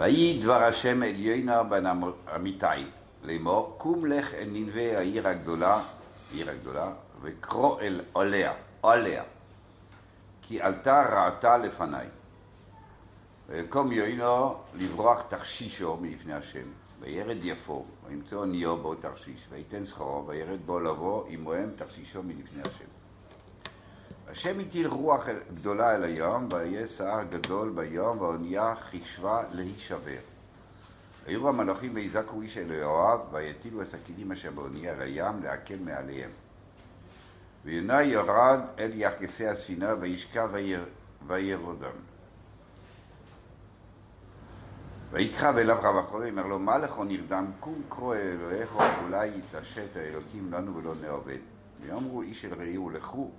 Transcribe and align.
ויהי 0.00 0.40
דבר 0.42 0.62
השם 0.62 1.02
אל 1.02 1.14
יוינה 1.16 1.62
בן 1.62 1.84
אמיתי 2.36 2.66
לאמור, 3.22 3.74
קום 3.78 4.06
לך 4.06 4.34
אל 4.34 4.48
ננבה 4.52 4.98
העיר 4.98 5.28
הגדולה, 5.28 5.82
עיר 6.32 6.50
הגדולה, 6.50 6.92
וקרוא 7.22 7.80
אל 7.80 8.00
עוליה, 8.12 8.52
עוליה, 8.80 9.22
כי 10.42 10.60
עלתה 10.60 11.26
ראתה 11.26 11.56
לפניי. 11.58 12.06
ויקום 13.48 13.92
יוינו 13.92 14.54
לברוח 14.74 15.22
תכשישו 15.22 15.96
מלפני 16.00 16.34
השם, 16.34 16.66
וירד 17.00 17.38
יפו, 17.42 17.84
וימצא 18.06 18.36
אוניו 18.36 18.76
בו 18.76 18.94
תרשיש, 18.94 19.46
ויתן 19.50 19.86
שכרו, 19.86 20.26
וירד 20.26 20.60
בו 20.66 20.80
לבוא 20.80 21.24
עמהם 21.28 21.70
תכשישו 21.76 22.22
מלפני 22.22 22.62
השם. 22.62 22.99
השם 24.32 24.60
הטיל 24.60 24.86
רוח 24.86 25.26
גדולה 25.54 25.94
אל 25.94 26.04
הים, 26.04 26.48
ויהיה 26.52 26.86
סער 26.86 27.24
גדול 27.30 27.72
בים, 27.74 28.20
והאונייה 28.20 28.74
חישבה 28.80 29.42
להישבר. 29.52 30.20
היו 31.26 31.48
המלאכים 31.48 31.94
ויזעקו 31.94 32.42
איש 32.42 32.58
אל 32.58 32.72
יואב, 32.72 33.20
ויטילו 33.32 33.82
הסכינים 33.82 34.32
אשר 34.32 34.50
באונייה 34.50 34.94
אל 34.94 35.02
הים, 35.02 35.42
להקל 35.42 35.78
מעליהם. 35.84 36.30
ויונה 37.64 38.02
ירד 38.02 38.60
אל 38.78 38.90
יחגסי 38.94 39.46
הספינה, 39.46 39.94
וישכב 40.00 40.50
וירודם. 41.26 41.96
ויקרב 45.10 45.56
אליו 45.56 45.76
רב 45.82 45.96
החולה, 45.96 46.28
אומר 46.30 46.46
לו, 46.46 46.58
מה 46.58 46.78
לכו 46.78 47.04
נרדם? 47.04 47.46
קום 47.60 47.82
קרוא 47.88 48.14
אלוהיך, 48.14 48.76
אולי 49.04 49.28
יתעשת 49.28 49.96
האלוקים 49.96 50.52
לנו 50.52 50.76
ולא 50.76 50.94
נעובד. 51.02 51.38
ויאמרו 51.80 52.22
איש 52.22 52.44
אל 52.44 52.54
רעהו, 52.54 52.90
לכו, 52.90 53.30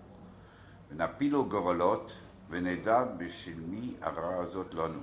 ונפילו 0.91 1.45
גורלות, 1.45 2.11
ונדע 2.49 3.03
בשל 3.17 3.59
מי 3.67 3.93
הרעה 4.01 4.39
הזאת 4.39 4.73
לנו. 4.73 4.99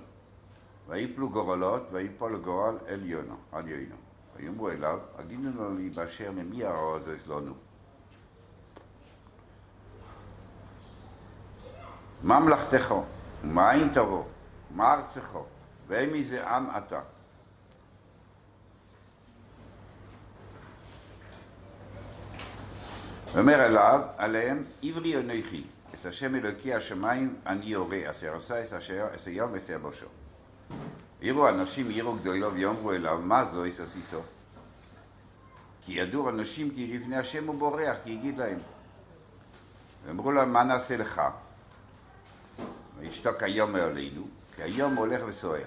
ויפלו 0.89 1.31
גורלות, 1.31 1.83
ויפול 1.93 2.37
גורל 2.37 2.75
אל 2.89 3.07
יונו, 3.07 3.37
על 3.53 3.69
יונו. 3.69 3.97
ויאמרו 4.37 4.71
אליו, 4.71 4.99
הגידו 5.19 5.43
לנו 5.43 5.77
לי 5.77 5.91
באשר 5.91 6.33
ממי 6.33 6.65
הרעה 6.65 6.97
הזאת 6.97 7.27
לנו. 7.27 7.55
מה 12.23 12.41
מלאכתך? 12.41 12.95
ומאין 13.45 13.89
תבוא? 13.93 14.25
מה 14.71 14.95
ארצך? 14.95 15.39
ואין 15.87 16.13
מזה 16.13 16.49
עם 16.49 16.67
אתה. 16.77 17.01
ואומר 23.33 23.67
אליו, 23.67 24.01
עליהם, 24.17 24.65
עברי 24.83 25.17
אנכי, 25.17 25.65
את 25.95 26.07
השם 26.07 26.35
אלוקי 26.35 26.75
השמיים 26.75 27.37
אני 27.47 27.67
יורה, 27.67 27.99
אשר 28.11 28.37
עשה 28.37 28.65
את 28.65 28.73
אשר, 28.73 29.07
הים 29.27 29.53
ואת 29.53 29.69
יבשו. 29.69 30.07
יראו 31.21 31.49
אנשים 31.49 31.91
יראו 31.91 32.15
גדולו 32.15 32.55
ויאמרו 32.55 32.93
אליו, 32.93 33.19
מה 33.25 33.45
זו 33.45 33.65
את 33.65 33.81
עשיסו? 33.81 34.21
כי 35.85 35.93
ידעו 35.93 36.29
אנשים 36.29 36.71
כי 36.71 36.99
לפני 36.99 37.17
השם 37.17 37.47
הוא 37.47 37.59
בורח, 37.59 37.97
כי 38.05 38.11
יגיד 38.11 38.39
להם. 38.39 38.59
ואמרו 40.07 40.33
להם, 40.33 40.53
מה 40.53 40.65
נעשה 40.65 40.97
לך? 40.97 41.23
וישתוק 42.99 43.43
היום 43.43 43.73
מעלינו, 43.73 44.23
כי 44.57 44.63
היום 44.63 44.95
הולך 44.95 45.21
וסוער. 45.27 45.65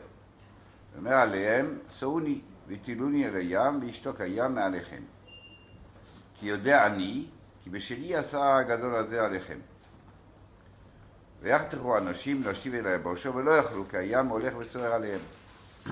ואומר 0.94 1.14
עליהם, 1.14 1.78
שאוני 2.00 2.40
ותילוני 2.68 3.28
אל 3.28 3.36
הים, 3.36 3.82
וישתוק 3.82 4.22
הים 4.22 4.56
מעליכם. 4.56 5.02
כי 6.40 6.46
יודע 6.46 6.88
אני, 6.88 7.26
כי 7.64 7.70
בשלי 7.70 8.16
עשה 8.16 8.58
הגדול 8.58 8.96
הזה 8.96 9.26
עליכם. 9.26 9.58
ויחתכו 11.42 11.98
אנשים 11.98 12.44
להשיב 12.44 12.74
אל 12.74 12.88
היבושו, 12.88 13.36
ולא 13.36 13.52
יכלו, 13.52 13.88
כי 13.90 13.98
הים 13.98 14.28
הולך 14.28 14.54
וסוער 14.58 14.94
עליהם. 14.94 15.20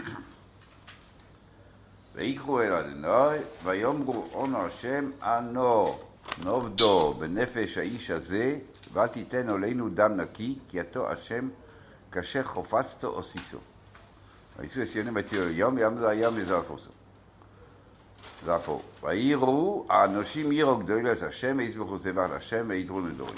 ויקראו 2.16 2.62
אל 2.62 2.74
אדוני, 2.74 3.38
ויאמרו 3.64 4.28
עונו 4.32 4.66
השם 4.66 5.12
אנו 5.22 6.00
נובדו 6.44 7.14
בנפש 7.14 7.78
האיש 7.78 8.12
הזה, 8.12 8.60
ואל 8.94 9.08
תיתן 9.08 9.50
עלינו 9.50 9.90
דם 9.90 10.18
נקי, 10.18 10.60
כי 10.68 10.80
עתו 10.80 11.12
השם 11.12 11.50
כאשר 12.12 12.44
חופצתו 12.44 13.08
עוסיסו. 13.08 13.58
ויצאו 14.60 14.82
הציונים 14.82 15.14
ותראו 15.16 15.44
היום, 15.44 15.76
ויעמדו 15.76 16.08
הים 16.08 16.38
לזרקוסו. 16.38 16.90
זרקו. 18.46 18.82
ויראו 19.04 19.86
האנושים 19.90 20.52
יראו 20.52 20.78
גדולו 20.78 21.12
את 21.12 21.22
השם, 21.22 21.58
ויזבחו 21.58 21.98
זבח 21.98 22.30
להשם, 22.32 22.66
וידרו 22.70 23.02
נדורים. 23.02 23.36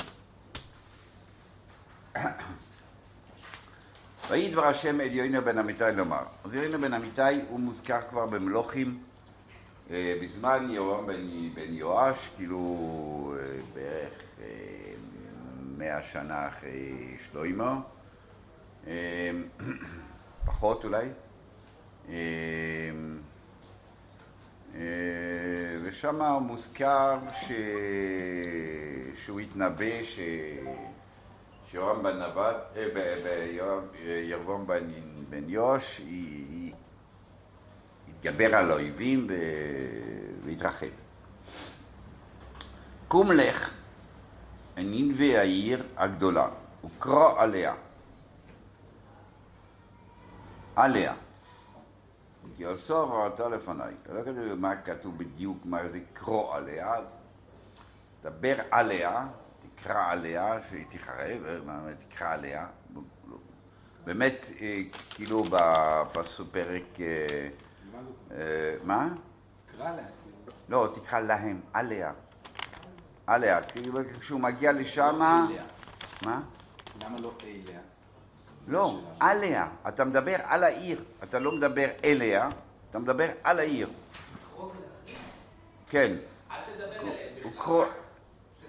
ויהי 4.30 4.52
דבר 4.52 4.66
השם 4.66 5.02
אל 5.02 5.12
יוינה 5.12 5.42
בן 5.42 5.58
אמיתי 5.58 5.84
לומר. 5.96 6.24
אז 6.44 6.54
יוינה 6.54 6.78
בן 6.78 6.94
אמיתי 6.94 7.42
הוא 7.50 7.60
מוזכר 7.60 8.00
כבר 8.10 8.26
במלוכים 8.26 9.00
אה, 9.92 10.16
בזמן 10.22 10.68
יורם 10.70 11.08
בן, 11.08 11.54
בן 11.54 11.74
יואש, 11.74 12.30
כאילו 12.38 13.36
אה, 13.40 13.46
בערך 13.74 14.14
אה, 14.42 14.48
מאה 15.78 16.04
שנה 16.04 16.48
אחרי 16.48 17.18
שלוימו, 17.32 17.82
פחות 20.46 20.84
אולי. 20.84 21.08
אה, 24.76 24.80
אה, 24.80 25.80
ושם 25.84 26.22
מוזכר 26.42 27.20
ש... 27.32 27.52
שהוא 29.26 29.40
התנבא 29.40 30.04
ש... 30.04 30.20
שיורם 31.72 32.04
בן 32.04 32.22
נבט, 32.22 32.78
ירבום 34.24 34.68
בן, 34.68 34.84
בן 35.30 35.50
יוש, 35.50 36.02
יתגבר 38.08 38.56
על 38.56 38.72
האויבים 38.72 39.28
ויתרחב. 40.44 40.88
קום 43.08 43.32
לך, 43.32 43.72
נינבי 44.78 45.38
העיר 45.38 45.84
הגדולה, 45.98 46.48
וקרוא 46.86 47.40
עליה. 47.40 47.74
עליה. 50.76 51.14
כי 52.62 52.66
עשו 52.66 53.10
ראתה 53.10 53.50
לפניי. 53.50 53.94
לא 54.10 54.22
כתוב 54.22 54.56
מה 54.56 54.82
כתוב 54.82 55.18
בדיוק, 55.18 55.58
מה 55.66 55.90
זה 55.90 56.00
קרוא 56.14 56.56
עליה. 56.56 56.96
דבר 58.22 58.56
עליה, 58.72 59.28
תקרא 59.76 60.12
עליה, 60.12 60.62
שהיא 60.70 60.86
תחרב, 60.90 61.44
תקרא 62.10 62.34
עליה. 62.34 62.68
באמת, 64.06 64.46
כאילו 65.10 65.44
בפרק... 66.14 66.98
מה? 68.84 69.10
תקרא 69.66 69.90
עליה. 69.90 70.06
לא, 70.70 70.94
תקרא 70.96 71.20
להם, 71.20 71.62
עליה. 71.74 72.12
עליה, 73.28 73.64
כאילו 73.64 74.00
כשהוא 74.20 74.40
מגיע 74.40 74.72
לשם... 74.72 75.20
מה? 76.26 76.42
למה 77.06 77.20
לא 77.20 77.32
אליה? 77.44 77.80
לא, 78.68 79.00
עליה. 79.20 79.68
אתה 79.88 80.04
מדבר 80.04 80.36
על 80.44 80.64
העיר, 80.64 81.04
אתה 81.24 81.40
לא 81.40 81.52
מדבר 81.52 81.88
אליה, 82.04 82.50
אתה 82.90 83.00
מדבר 83.00 83.28
על 83.44 83.60
העיר. 83.60 83.90
כן. 85.90 86.16
אל 86.52 86.58
תדבר 86.74 87.02
אליהם. 87.02 87.32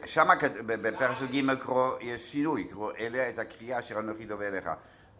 שם 0.06 0.28
בפרק 0.66 1.18
ג' 1.22 1.54
קרוא, 1.54 1.92
יש 2.00 2.32
שינוי, 2.32 2.64
קרוא 2.64 2.92
אליה 2.98 3.30
את 3.30 3.38
הקריאה 3.38 3.78
אשר 3.78 3.98
אנוכי 3.98 4.24
דובר 4.24 4.48
אליך. 4.48 4.70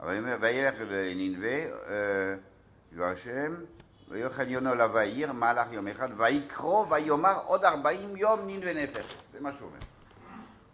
אבל 0.00 0.10
הוא 0.10 0.18
אומר, 0.18 0.36
וילך 0.40 0.74
לננבה, 0.80 1.76
דבר 2.92 3.04
השם, 3.04 3.54
ויאכל 4.08 4.48
יונו 4.48 4.72
אליו 4.72 4.98
העיר, 4.98 5.32
מהלך 5.32 5.66
יום 5.70 5.88
אחד, 5.88 6.08
ויקרוא 6.16 6.86
ויאמר 6.90 7.40
עוד 7.46 7.64
ארבעים 7.64 8.16
יום 8.16 8.40
ננבה 8.46 8.72
נפש. 8.72 9.16
זה 9.32 9.40
מה 9.40 9.52
שהוא 9.52 9.68
אומר. 9.68 9.78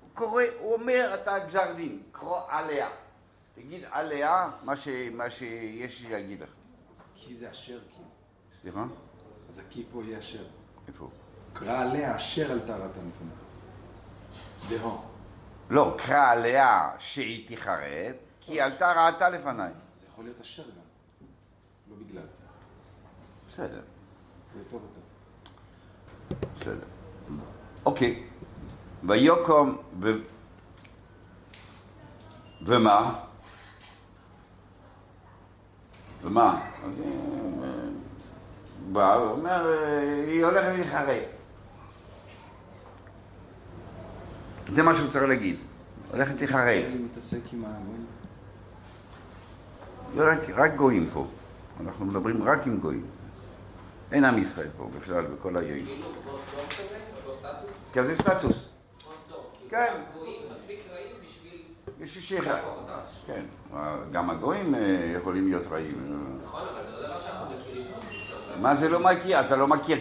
הוא 0.01 0.11
קורא, 0.15 0.43
הוא 0.59 0.73
אומר, 0.73 1.11
אתה 1.15 1.39
גזר 1.39 1.73
דין, 1.73 2.03
קרוא 2.13 2.41
עליה. 2.49 2.89
תגיד 3.59 3.85
עליה 3.91 4.51
מה, 4.65 4.77
ש, 4.77 4.89
מה 5.13 5.31
שיש 5.31 6.03
לי 6.03 6.13
להגיד 6.13 6.43
לך. 6.43 6.49
כי 7.15 7.35
זה 7.35 7.51
אשר 7.51 7.79
כי. 7.91 8.03
סליחה? 8.61 8.85
אז 9.49 9.59
הכי 9.59 9.85
פה 9.93 10.03
יהיה 10.05 10.19
אשר. 10.19 10.45
איפה? 10.89 11.11
קרא 11.53 11.79
עליה 11.79 12.17
אשר 12.17 12.53
על 12.53 12.61
טהרת 12.61 12.97
המפונה. 12.97 13.31
דהו. 14.69 15.03
לא, 15.71 15.95
קרא 15.99 16.31
עליה 16.31 16.91
שהיא 16.99 17.57
תחרב, 17.57 18.15
כי 18.41 18.61
עלתה 18.61 18.93
ראתה 18.93 19.31
לפניי. 19.31 19.73
זה 19.97 20.07
יכול 20.13 20.25
להיות 20.25 20.41
אשר 20.41 20.63
גם. 20.63 20.71
לא 21.91 21.97
בגלל. 22.05 22.27
בסדר, 23.49 23.81
זה 24.55 24.65
טוב 24.71 24.83
יותר. 24.83 25.01
בסדר. 26.57 26.87
אוקיי. 27.85 28.27
ויקום 29.05 29.77
ו... 30.01 30.13
ומה? 32.67 33.28
ומה? 36.23 36.61
אז, 36.85 37.01
אה, 37.01 37.69
בא, 38.93 39.15
הוא 39.15 39.31
אומר, 39.31 39.73
אה, 39.73 40.25
היא 40.27 40.45
הולכת 40.45 40.79
להתחרב. 40.79 41.23
זה 44.73 44.83
מה 44.83 44.95
שהוא 44.95 45.11
צריך 45.11 45.25
להגיד. 45.25 45.57
הולכת 46.13 46.41
הגויים. 47.65 48.05
לא 50.17 50.25
רק, 50.33 50.39
רק 50.55 50.75
גויים 50.75 51.09
פה. 51.13 51.27
אנחנו 51.81 52.07
מדברים 52.07 52.43
רק 52.43 52.67
עם 52.67 52.79
גויים. 52.81 53.07
אין 54.13 54.25
עם 54.25 54.39
ישראל 54.39 54.69
פה 54.77 54.91
בכלל, 54.99 55.27
בכל 55.27 55.57
היועיל. 55.57 55.87
כאילו 55.87 56.09
פוסט-דור 56.25 56.65
כזה? 56.71 56.99
אותו 57.17 57.39
סטטוס? 57.39 57.71
כזה 57.93 58.17
סטטוס. 58.17 58.69
פוסט-דור. 59.05 59.51
כאילו 59.59 59.71
כן. 59.71 59.95
להפוך 62.01 62.75
אותם. 62.77 62.99
כן. 63.27 63.45
גם 64.13 64.31
הגויים 64.31 64.75
אה, 64.75 64.81
יכולים 65.21 65.49
להיות 65.49 65.67
רעים. 65.71 66.19
נכון, 66.45 66.63
אבל 66.73 66.85
זה 66.85 66.91
לא 66.91 67.07
דבר 67.07 67.19
שאנחנו 67.19 67.47
מכירים. 67.57 67.87
מה 68.61 68.77
זה 68.77 68.89
לא 68.89 69.01
מכיר? 69.01 69.41
אתה 69.41 69.57
לא 69.57 69.69
מכיר, 69.69 69.99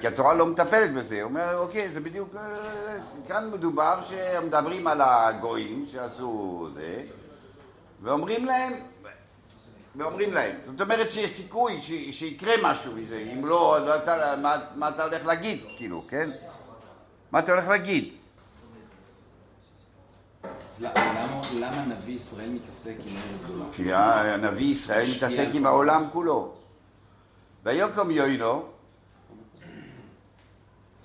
כי, 0.00 0.06
התורה 0.06 0.34
לא 0.34 0.46
מטפלת 0.46 0.94
בזה. 0.94 1.22
הוא 1.22 1.28
אומר, 1.28 1.56
אוקיי, 1.58 1.88
זה 1.88 2.00
בדיוק... 2.00 2.34
אה, 2.36 2.96
כאן 3.28 3.50
מדובר 3.52 4.00
שמדברים 4.02 4.86
על 4.86 5.00
הגויים 5.00 5.86
שעשו 5.92 6.68
זה, 6.74 7.02
ואומרים 8.02 8.44
להם, 8.44 8.72
ואומרים 9.96 10.32
להם. 10.32 10.56
זאת 10.66 10.80
אומרת 10.80 11.12
שיש 11.12 11.36
סיכוי 11.36 11.80
שיקרה 12.12 12.52
משהו 12.62 12.92
מזה. 12.92 13.24
אם 13.32 13.46
לא, 13.46 13.78
מה 14.76 14.88
אתה 14.88 15.04
הולך 15.04 15.26
להגיד, 15.26 15.60
כאילו, 15.76 16.02
כן? 16.08 16.30
מה 17.32 17.38
אתה 17.38 17.52
הולך 17.52 17.68
להגיד? 17.68 18.14
אז 20.74 20.82
למה, 21.52 21.84
נביא 21.86 22.14
ישראל 22.14 22.50
מתעסק 22.50 22.94
עם 23.06 23.16
גדולה? 23.44 23.64
כי 23.72 23.92
הנביא 23.92 24.72
ישראל 24.72 25.06
מתעסק 25.16 25.48
עם 25.52 25.66
העולם 25.66 26.04
כולו. 26.12 26.54
ויקום 27.64 28.10
יוינו, 28.10 28.66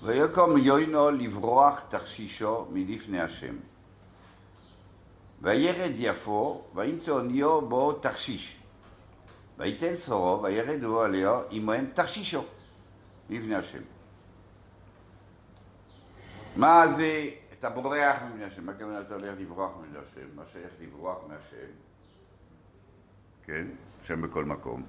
ויקום 0.03 0.57
יוינו 0.57 1.11
לברוח 1.11 1.79
תרשישו 1.89 2.65
מלפני 2.71 3.21
השם. 3.21 3.55
וירד 5.41 5.91
יפו, 5.97 6.61
וימצא 6.75 7.11
אוניו 7.11 7.61
בו 7.61 7.93
תרשיש. 7.93 8.55
ויתן 9.57 9.95
צורו, 9.95 10.43
וירד 10.43 10.83
הוא 10.83 11.03
עליו 11.03 11.41
עמהם 11.49 11.85
תרשישו 11.93 12.43
מלפני 13.29 13.55
השם. 13.55 13.81
מה 16.55 16.87
זה, 16.87 17.29
אתה 17.59 17.69
בורח 17.69 18.15
מפני 18.29 18.43
השם, 18.43 18.65
מה 18.65 18.71
הכוונה 18.71 19.01
אתה 19.01 19.13
הולך 19.13 19.39
לברוח 19.39 19.71
מפני 19.81 19.99
השם? 19.99 20.35
מה 20.35 20.43
שייך 20.51 20.71
לברוח 20.81 21.17
מהשם? 21.27 21.71
כן, 23.43 23.67
השם 24.01 24.21
בכל 24.21 24.45
מקום. 24.45 24.83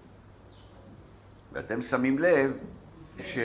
ואתם 1.52 1.82
שמים 1.82 2.18
לב 2.18 2.58
ש... 3.18 3.38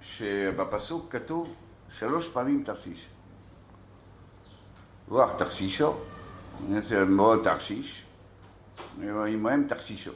שבפסוק 0.00 1.12
כתוב 1.12 1.54
שלוש 1.88 2.28
פעמים 2.28 2.62
תרשיש. 2.64 3.08
רוח 5.08 5.30
תרשישו, 5.38 5.94
מאוד 7.08 7.44
תרשיש, 7.44 8.06
עמהם 9.02 9.66
תרשישו. 9.68 10.12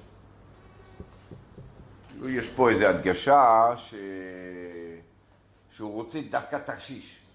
יש 2.27 2.49
פה 2.49 2.71
איזו 2.71 2.87
הדגשה 2.87 3.73
ש... 3.77 3.95
שהוא 5.71 5.93
רוצה 5.93 6.21
דווקא 6.31 6.59
תרשיש. 6.59 7.26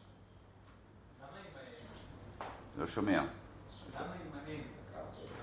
לא 2.78 2.88
שומע. 2.88 3.12
למה 3.12 3.26
עם 4.00 4.06
האם? 4.48 4.62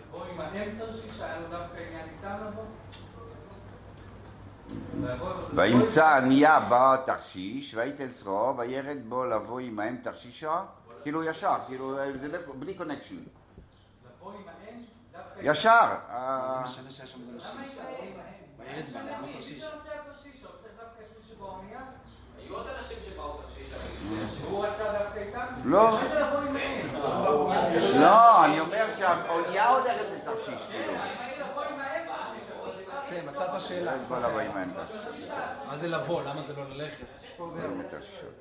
לבוא 0.08 0.24
עם 0.24 0.40
האם 0.40 0.78
תרשיש, 0.78 1.20
היה 1.20 1.40
לו 1.40 1.48
דווקא 1.50 1.76
עניין 1.76 2.08
איתם 2.16 2.36
לבוא? 2.46 2.64
וימצא 5.54 6.16
ענייה 6.16 6.60
בא 6.60 6.96
תרשיש, 7.06 7.74
ויתן 7.74 8.08
צרו, 8.08 8.54
וירד 8.58 8.96
בו 9.08 9.24
לבוא 9.24 9.60
עמהם 9.60 9.96
תרשישה, 10.02 10.62
כאילו 11.02 11.24
ישר, 11.24 11.54
כאילו 11.66 11.96
זה 12.20 12.28
לא- 12.28 12.38
בלי 12.58 12.74
קונקשן. 12.74 13.14
לבוא 13.16 14.32
עם 14.32 14.42
האם 14.48 14.82
דווקא... 15.12 15.40
ישר. 15.42 15.86
זה 16.54 16.64
משנה 16.64 16.90
שהיה 16.90 17.06
שם 17.08 17.18
תרשיש? 17.32 17.50
עם 17.52 17.60
האם? 17.98 18.12
וירד 18.58 18.84
בה, 18.92 19.02
לבוא 19.02 19.26
מי 19.26 19.32
תרשיש. 19.32 19.60
שרוצה 19.60 19.74
תרשיש, 20.08 20.44
רוצה 20.44 20.68
דווקא 20.76 21.00
את 21.00 21.18
מי 21.18 21.34
שבאונייה? 21.34 21.80
היו 22.38 22.54
עוד 22.56 22.66
אנשים 22.78 22.96
שבאו 23.06 23.36
תרשיש, 23.42 23.72
אבל 23.72 23.82
לפני 23.94 24.24
השם. 24.24 24.44
הוא 24.50 24.66
רצה 24.66 24.84
דווקא 24.98 25.18
איתם? 25.18 25.46
לא. 25.64 25.90
מה 25.92 26.08
זה 26.08 26.20
לבוא 26.20 26.40
עם 26.48 26.56
האם? 26.56 26.86
לא, 28.00 28.44
אני 28.44 28.60
אומר 28.60 28.86
שהאונייה 29.42 29.68
הולכת 29.68 30.04
לתרשיש, 30.16 30.62
כאילו. 30.70 30.92
כן, 33.10 33.24
מצאת 33.32 33.60
שאלה. 33.60 33.92
אין 33.92 34.04
עמהם 34.50 34.70
תרשיש. 34.74 35.30
מה 35.68 35.78
זה 35.78 35.88
לבוא? 35.88 36.22
למה 36.22 36.42
זה 36.42 36.52
לא 36.56 36.62
ללכת? 36.70 37.04
יש 37.24 37.30
פה 37.36 37.44
הרבה... 37.44 37.60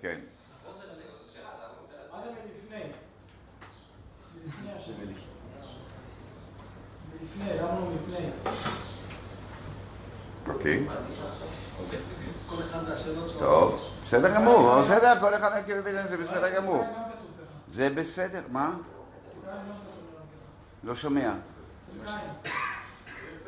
כן. 0.01 0.19
לא? 10.41 10.47
אוקיי. 10.47 10.87
כל. 10.87 10.93
טוב, 13.39 13.81
בסדר 14.05 14.35
גמור, 14.35 14.81
בסדר, 14.81 15.13
כל 15.19 15.35
אחד 15.35 15.59
מכיר 15.59 15.81
בזה, 15.85 16.07
זה 16.07 16.17
בסדר 16.17 16.55
גמור. 16.55 16.83
זה 17.71 17.89
בסדר, 17.89 18.41
מה? 18.49 18.71
לא 20.83 20.95
שומע. 20.95 21.33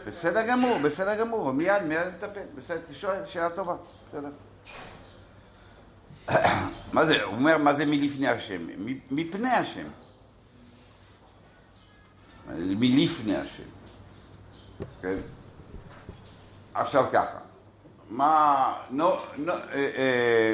בסדר 0.07 0.47
גמור, 0.47 0.79
בסדר 0.79 1.19
גמור, 1.19 1.51
מיד, 1.51 1.83
מיד 1.83 2.07
נטפל, 2.07 2.41
בסדר, 2.55 2.81
תשאל, 2.89 3.25
שאלה 3.25 3.49
טובה, 3.49 3.75
בסדר. 4.07 4.29
מה 6.93 7.05
זה, 7.05 7.23
הוא 7.23 7.35
אומר, 7.35 7.57
מה 7.57 7.73
זה 7.73 7.85
מלפני 7.85 8.27
השם? 8.27 8.67
מפני 9.11 9.49
השם. 9.49 9.87
מלפני 12.57 13.37
השם. 13.37 13.63
כן? 15.01 15.15
עכשיו 16.73 17.05
ככה, 17.13 17.39
מה, 18.09 18.73
נו, 18.89 19.09
נו, 19.37 19.53
אה, 19.53 19.59
אה, 19.73 20.53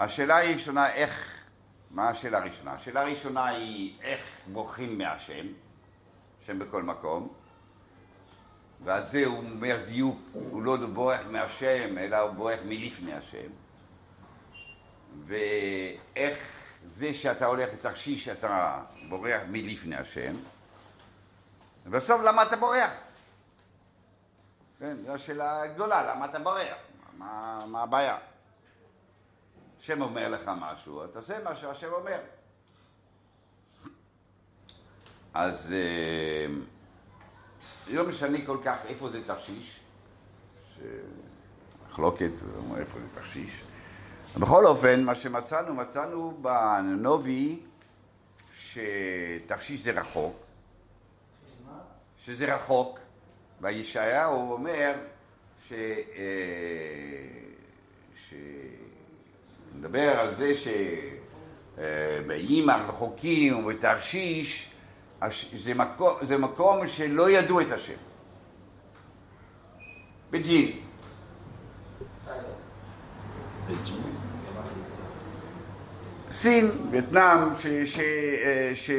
השאלה 0.00 0.38
הראשונה, 0.38 0.92
איך, 0.92 1.42
מה 1.90 2.08
השאלה 2.08 2.38
הראשונה? 2.38 2.72
השאלה 2.72 3.00
הראשונה 3.00 3.46
היא 3.46 3.94
איך 4.02 4.20
בורחים 4.52 4.98
מהשם, 4.98 5.46
השם 6.42 6.58
בכל 6.58 6.82
מקום, 6.82 7.28
ועל 8.84 9.06
זה 9.06 9.26
הוא 9.26 9.38
אומר 9.38 9.76
דיוק, 9.84 10.18
הוא 10.32 10.62
לא 10.62 10.76
בורח 10.76 11.20
מהשם, 11.30 11.98
אלא 11.98 12.16
הוא 12.16 12.30
בורח 12.30 12.58
מלפני 12.64 13.14
השם. 13.14 13.50
ואיך 15.26 16.62
זה 16.86 17.14
שאתה 17.14 17.46
הולך 17.46 17.72
לתרשיש, 17.72 18.28
אתה 18.28 18.82
בורח 19.08 19.40
מלפני 19.48 19.96
השם. 19.96 20.36
ובסוף, 21.86 22.20
למה 22.22 22.42
אתה 22.42 22.56
בורח? 22.56 22.90
כן, 24.78 24.96
זו 25.06 25.12
השאלה 25.12 25.62
הגדולה, 25.62 26.14
למה 26.14 26.24
אתה 26.24 26.38
בורח? 26.38 26.76
מה, 27.18 27.64
מה 27.66 27.82
הבעיה? 27.82 28.18
השם 29.80 30.02
אומר 30.02 30.28
לך 30.28 30.50
משהו, 30.60 31.04
אתה 31.04 31.18
עושה 31.18 31.44
מה 31.44 31.56
שהשם 31.56 31.92
אומר. 31.92 32.18
אז 35.34 35.72
אה, 35.72 36.46
לא 37.92 38.08
משנה 38.08 38.38
כל 38.46 38.58
כך 38.64 38.76
איפה 38.88 39.10
זה 39.10 39.24
תרשיש, 39.26 39.80
מחלוקת, 41.90 42.30
איפה 42.76 42.98
זה 42.98 43.06
תרשיש. 43.14 43.62
בכל 44.36 44.66
אופן, 44.66 45.04
מה 45.04 45.14
שמצאנו, 45.14 45.74
מצאנו 45.74 46.38
בנובי 46.42 47.60
שתרשיש 48.58 49.80
זה 49.80 49.90
רחוק, 50.00 50.36
שזה 52.18 52.54
רחוק, 52.54 52.98
וישעיהו 53.60 54.52
אומר 54.52 54.94
ש... 55.68 55.72
אה, 55.72 55.78
ש... 58.28 58.34
מדבר 59.74 60.20
על 60.20 60.34
זה 60.34 60.52
שבאיים 61.74 62.70
הרחוקים 62.70 63.58
ובתרשיש 63.58 64.71
זה 65.52 65.74
מקום, 65.74 66.14
זה 66.22 66.38
מקום 66.38 66.86
שלא 66.86 67.30
ידעו 67.30 67.60
את 67.60 67.72
השם. 67.72 67.92
בג'ין. 70.30 70.72
סין, 76.30 76.70
וייטנאם, 76.90 77.38
ש... 77.58 77.66
ש... 77.66 78.00
ש... 78.74 78.90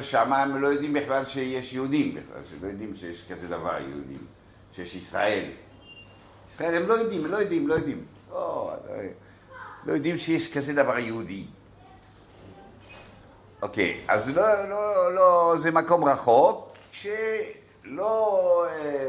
שם 0.00 0.32
הם 0.32 0.62
לא 0.62 0.68
יודעים 0.68 0.92
בכלל 0.92 1.24
שיש 1.24 1.72
יהודים 1.72 2.14
בכלל, 2.14 2.42
שלא 2.50 2.68
יודעים 2.68 2.94
שיש 2.94 3.24
כזה 3.32 3.48
דבר 3.48 3.76
יהודים, 3.80 4.26
שיש 4.76 4.94
ישראל. 4.94 5.50
ישראל 6.48 6.74
הם 6.74 6.88
לא 6.88 6.94
יודעים, 6.94 7.24
הם 7.24 7.30
לא 7.30 7.36
יודעים, 7.36 7.68
לא 7.68 7.74
יודעים. 7.74 8.04
לא, 8.30 8.76
לא, 8.88 8.94
לא 9.86 9.92
יודעים 9.92 10.18
שיש 10.18 10.56
כזה 10.56 10.72
דבר 10.72 10.98
יהודי. 10.98 11.44
אוקיי, 13.62 14.00
אז 14.08 14.28
לא, 14.28 14.68
לא, 14.68 15.14
לא, 15.14 15.54
זה 15.58 15.70
מקום 15.70 16.04
רחוק, 16.04 16.76
שלא, 16.92 18.66
אה, 18.68 19.08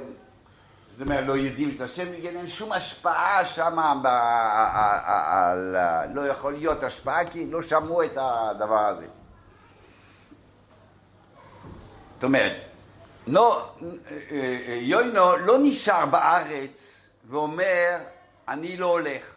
זאת 0.91 1.01
אומרת, 1.01 1.27
לא 1.27 1.33
יודעים 1.33 1.75
את 1.75 1.81
השם, 1.81 2.13
אין 2.13 2.47
שום 2.47 2.71
השפעה 2.71 3.45
שם, 3.45 3.77
לא 6.13 6.27
יכול 6.27 6.53
להיות 6.53 6.83
השפעה, 6.83 7.25
כי 7.25 7.51
לא 7.51 7.61
שמעו 7.61 8.03
את 8.03 8.17
הדבר 8.17 8.79
הזה. 8.79 9.07
זאת 12.15 12.23
אומרת, 12.23 12.53
לא, 13.27 13.69
אה, 13.81 13.87
אה, 14.31 14.79
יוינו 14.81 15.37
לא 15.37 15.57
נשאר 15.61 16.05
בארץ 16.05 17.07
ואומר, 17.29 17.97
אני 18.47 18.77
לא 18.77 18.85
הולך. 18.85 19.35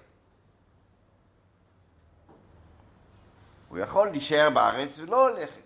הוא 3.77 3.83
יכול 3.83 4.09
להישאר 4.11 4.51
בארץ 4.51 4.99
ולא 4.99 5.31
ללכת. 5.31 5.61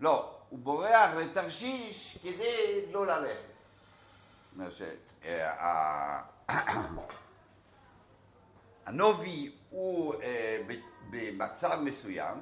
לא, 0.00 0.38
הוא 0.48 0.58
בורח 0.58 1.10
לתרשיש 1.16 2.18
כדי 2.22 2.86
לא 2.92 3.06
ללכת. 3.06 3.52
שה- 4.70 6.20
הנובי 8.86 9.52
הוא 9.70 10.14
אה, 10.22 10.58
במצב 11.10 11.78
מסוים, 11.82 12.36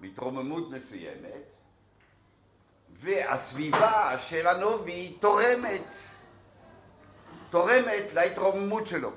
בהתרוממות 0.00 0.70
מסוימת, 0.70 1.42
והסביבה 2.92 4.18
של 4.18 4.46
הנובי 4.46 5.16
תורמת, 5.20 5.94
תורמת 7.50 8.04
להתרוממות 8.14 8.86
שלו. 8.86 9.10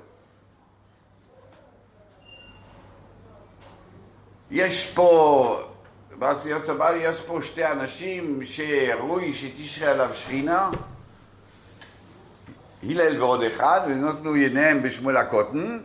יש 4.52 4.92
פה, 4.94 5.62
בעשיות 6.18 6.64
סבבה, 6.64 6.96
יש 6.96 7.20
פה 7.20 7.38
שתי 7.42 7.66
אנשים 7.66 8.44
שראוי 8.44 9.34
שתשרה 9.34 9.90
עליו 9.90 10.14
שכינה, 10.14 10.70
הלל 12.82 13.22
ועוד 13.22 13.42
אחד, 13.42 13.80
ונתנו 13.86 14.32
עיניהם 14.32 14.82
בשמואל 14.82 15.16
הקוטן, 15.16 15.78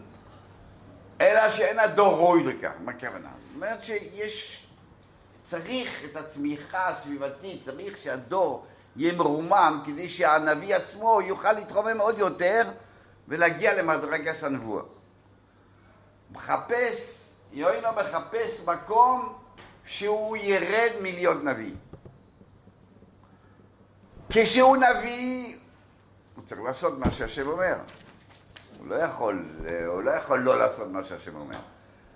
אלא 1.21 1.49
שאין 1.49 1.79
הדור 1.79 2.17
ראוי 2.17 2.43
לכך. 2.43 2.71
מה 2.83 2.91
הכוונה? 2.91 3.29
זאת 3.29 3.55
אומרת 3.55 3.81
שיש, 3.81 4.67
צריך 5.43 6.01
את 6.05 6.15
התמיכה 6.15 6.87
הסביבתית, 6.87 7.63
צריך 7.65 7.97
שהדור 7.97 8.65
יהיה 8.95 9.13
מרומם 9.13 9.81
כדי 9.85 10.09
שהנביא 10.09 10.75
עצמו 10.75 11.21
יוכל 11.21 11.51
להתרומם 11.53 11.99
עוד 11.99 12.19
יותר 12.19 12.63
ולהגיע 13.27 13.73
למדרגת 13.73 14.43
הנבואה. 14.43 14.83
מחפש, 16.31 17.16
יוינו 17.51 17.87
מחפש 17.91 18.67
מקום 18.67 19.33
שהוא 19.85 20.37
ירד 20.37 20.91
מלהיות 21.01 21.43
נביא. 21.43 21.73
כשהוא 24.29 24.77
נביא, 24.77 25.57
הוא 26.35 26.43
צריך 26.45 26.61
לעשות 26.61 26.99
מה 26.99 27.11
שהשם 27.11 27.47
אומר. 27.47 27.75
הוא 28.79 28.87
לא 28.87 28.95
יכול, 28.95 29.45
הוא 29.87 30.03
לא 30.03 30.11
יכול 30.11 30.39
לא 30.39 30.59
לעשות 30.59 30.87
מה 30.87 31.03
שהשם 31.03 31.35
אומר. 31.35 31.57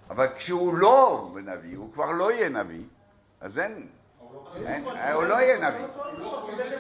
אבל 0.09 0.27
כשהוא 0.35 0.77
לא 0.77 1.29
נביא, 1.43 1.77
הוא 1.77 1.93
כבר 1.93 2.11
לא 2.11 2.31
יהיה 2.31 2.49
נביא, 2.49 2.83
אז 3.41 3.59
אין, 3.59 3.87
הוא 5.13 5.23
לא 5.23 5.33
יהיה 5.33 5.69
נביא. 5.69 5.85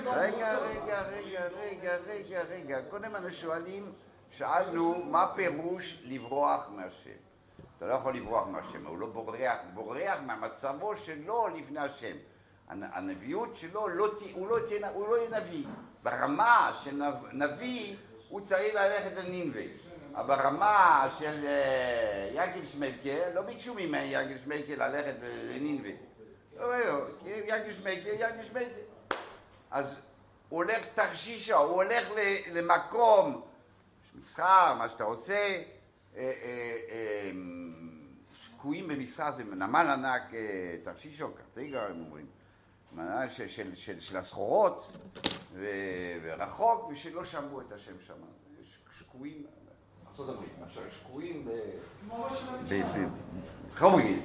רגע, 0.05 0.57
רגע, 0.57 1.01
רגע, 1.01 1.47
רגע, 1.47 1.95
רגע, 2.07 2.41
רגע. 2.41 2.79
קודם 2.89 3.15
אנו 3.15 3.31
שואלים, 3.31 3.91
שאלנו, 4.31 5.03
מה 5.05 5.27
פירוש 5.35 6.03
לברוח 6.05 6.69
מהשם? 6.69 7.30
אתה 7.81 7.89
לא 7.89 7.95
יכול 7.95 8.13
לברוח 8.15 8.47
מהשם, 8.47 8.87
הוא 8.87 8.97
לא 8.97 9.07
בורח, 9.07 9.37
בורח 9.73 10.19
מהמצבו 10.25 10.97
שלו 10.97 11.47
לפני 11.47 11.79
השם. 11.79 12.15
הנ- 12.69 12.83
הנביאות 12.93 13.55
שלו, 13.55 13.87
לא, 13.87 14.07
הוא, 14.33 14.47
לא 14.49 14.57
תהיה, 14.67 14.89
הוא 14.89 15.07
לא 15.07 15.17
יהיה 15.17 15.39
נביא. 15.39 15.63
ברמה 16.03 16.79
של 16.83 16.91
נב- 16.95 17.25
נביא, 17.33 17.95
הוא 18.29 18.41
צריך 18.41 18.75
ללכת 18.75 19.11
לנינווה. 19.17 19.61
ברמה 20.27 21.07
של 21.19 21.45
אה, 21.45 22.29
יגל 22.43 22.65
שמלקה, 22.65 23.29
לא 23.33 23.41
ביקשו 23.41 23.73
ממני 23.73 24.03
יגל 24.03 24.37
שמלקה 24.43 24.75
ללכת 24.75 25.13
לנינווה. 25.21 25.91
לא, 26.57 26.79
לא, 26.79 27.01
כי 27.23 27.29
יגל 27.29 27.73
שמלקה, 27.73 28.09
יגל 28.09 28.43
שמלקה. 28.43 29.15
אז 29.71 29.95
הוא 30.49 30.57
הולך 30.63 30.85
תרשישה, 30.95 31.55
הוא 31.55 31.83
הולך 31.83 32.09
למקום, 32.53 33.41
מסחר, 34.21 34.73
מה 34.77 34.89
שאתה 34.89 35.03
רוצה, 35.03 35.61
שקועים 38.61 38.87
במסחר, 38.87 39.31
זה 39.31 39.43
נמל 39.43 39.87
ענק, 39.87 40.33
אה, 40.33 40.75
תרשישו, 40.83 41.27
קרטיגה, 41.33 41.87
הם 41.87 41.99
אומרים, 42.05 42.25
נמל 42.91 43.27
של, 43.29 43.47
של, 43.47 43.75
של, 43.75 43.99
של 43.99 44.17
הסחורות, 44.17 44.97
ו, 45.53 45.65
ורחוק, 46.23 46.89
ושלא 46.89 47.25
שמעו 47.25 47.61
את 47.61 47.71
השם 47.71 47.99
שם. 48.07 48.13
שקועים, 48.99 49.43
ארצות 50.07 50.29
הברית, 50.29 50.51
עכשיו 50.63 50.83
שקועים 50.91 51.45
ב... 51.45 51.49
כמו 52.07 52.27
איך 53.71 53.83
אומרים? 53.83 54.21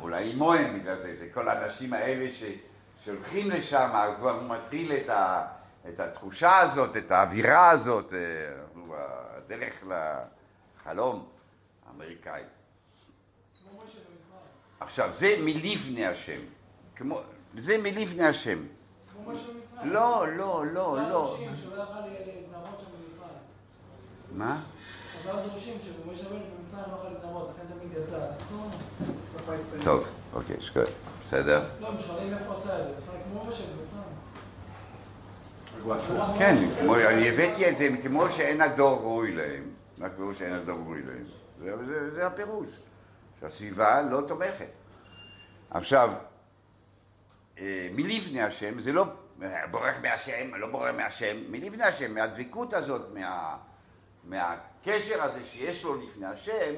אולי 0.00 0.32
עמוהם 0.32 0.78
בגלל 0.78 0.96
זה, 0.96 1.16
זה 1.16 1.28
כל 1.34 1.48
האנשים 1.48 1.92
האלה 1.92 2.30
שהולכים 3.04 3.50
לשם, 3.50 3.90
כבר 4.16 4.42
מטריל 4.42 4.92
את, 4.92 5.08
ה, 5.08 5.46
את 5.88 6.00
התחושה 6.00 6.58
הזאת, 6.58 6.96
את 6.96 7.10
האווירה 7.10 7.70
הזאת, 7.70 8.12
אה, 8.12 8.18
אנחנו 8.62 8.94
בדרך 9.46 9.84
האמריקאי. 10.86 12.42
משה 13.76 13.84
במצרים. 13.84 14.02
עכשיו, 14.80 15.10
זה 15.14 15.36
מלפני 15.44 16.06
השם, 16.06 16.40
כמו, 16.96 17.20
זה 17.58 17.78
מלפני 17.78 18.24
השם. 18.24 18.58
כמו 19.12 19.32
משה 19.32 19.42
במצרים. 19.42 19.92
לא, 19.92 20.28
לא, 20.36 20.66
לא, 20.66 20.96
חז"ל 21.00 21.10
לא. 21.10 21.38
מה? 24.32 24.60
חז"ל 25.22 25.48
דורשים 25.48 25.78
שמשה 25.80 26.28
רבנו 26.28 26.38
במצרים 26.58 26.84
לא? 28.52 28.80
ככה 29.38 29.54
התפלל. 29.54 29.82
טוב, 29.84 30.08
אוקיי, 30.32 30.56
שקול, 30.60 30.84
בסדר. 31.24 31.68
לא, 31.80 31.88
הם 31.88 31.94
שואלים 32.06 32.34
איך 32.34 32.42
הוא 32.46 32.56
עשה 32.56 32.80
את 32.80 32.86
זה. 32.86 32.94
בסדר, 32.96 33.16
כמו 33.24 33.44
משה 33.44 33.62
במצרים. 33.62 34.02
הוא 35.82 35.94
הפוך. 35.94 36.38
כן, 36.38 36.56
אני 37.08 37.28
הבאתי 37.28 37.68
את 37.70 37.76
זה 37.76 37.88
כמו 38.02 38.30
שאין 38.30 38.60
הדור 38.60 39.00
ראוי 39.00 39.34
להם. 39.34 39.81
מה 40.02 40.10
פירוש 40.10 40.38
שאין 40.38 40.52
ראוי 40.66 41.02
להם? 41.02 41.24
זה, 41.58 41.86
זה, 41.86 42.10
זה 42.10 42.26
הפירוש, 42.26 42.68
שהסביבה 43.40 44.02
לא 44.02 44.20
תומכת. 44.28 44.70
עכשיו, 45.70 46.12
אה, 47.58 47.88
מלפני 47.92 48.42
השם, 48.42 48.80
זה 48.80 48.92
לא 48.92 49.06
אה, 49.42 49.66
בורח 49.66 49.94
מהשם, 50.02 50.54
לא 50.54 50.70
בורח 50.70 50.94
מהשם, 50.96 51.36
מלפני 51.50 51.84
השם, 51.84 52.14
מהדבקות 52.14 52.72
הזאת, 52.72 53.02
מה, 53.14 53.56
מהקשר 54.24 55.22
הזה 55.22 55.44
שיש 55.44 55.84
לו 55.84 56.02
לפני 56.02 56.26
השם, 56.26 56.74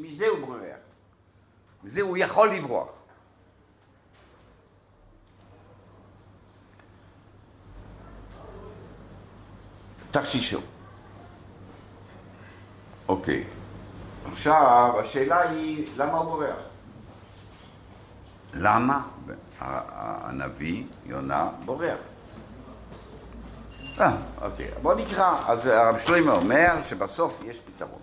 מזה 0.00 0.28
הוא 0.28 0.46
בורח. 0.46 0.78
מזה 1.84 2.00
הוא 2.00 2.16
יכול 2.16 2.48
לברוח. 2.50 2.92
תרשישו. 10.10 10.77
אוקיי. 13.08 13.44
עכשיו, 14.32 14.94
השאלה 15.00 15.50
היא, 15.50 15.86
למה 15.96 16.18
הוא 16.18 16.24
בורח? 16.24 16.56
למה 18.54 19.02
הנביא 19.60 20.84
יונה 21.06 21.50
בורח? 21.64 21.98
אה, 24.00 24.16
אוקיי. 24.42 24.70
בוא 24.82 24.94
נקרא. 24.94 25.42
אז 25.46 25.66
הרב 25.66 25.98
שלמה 25.98 26.32
אומר 26.32 26.74
שבסוף 26.88 27.40
יש 27.46 27.60
פתרון. 27.60 28.00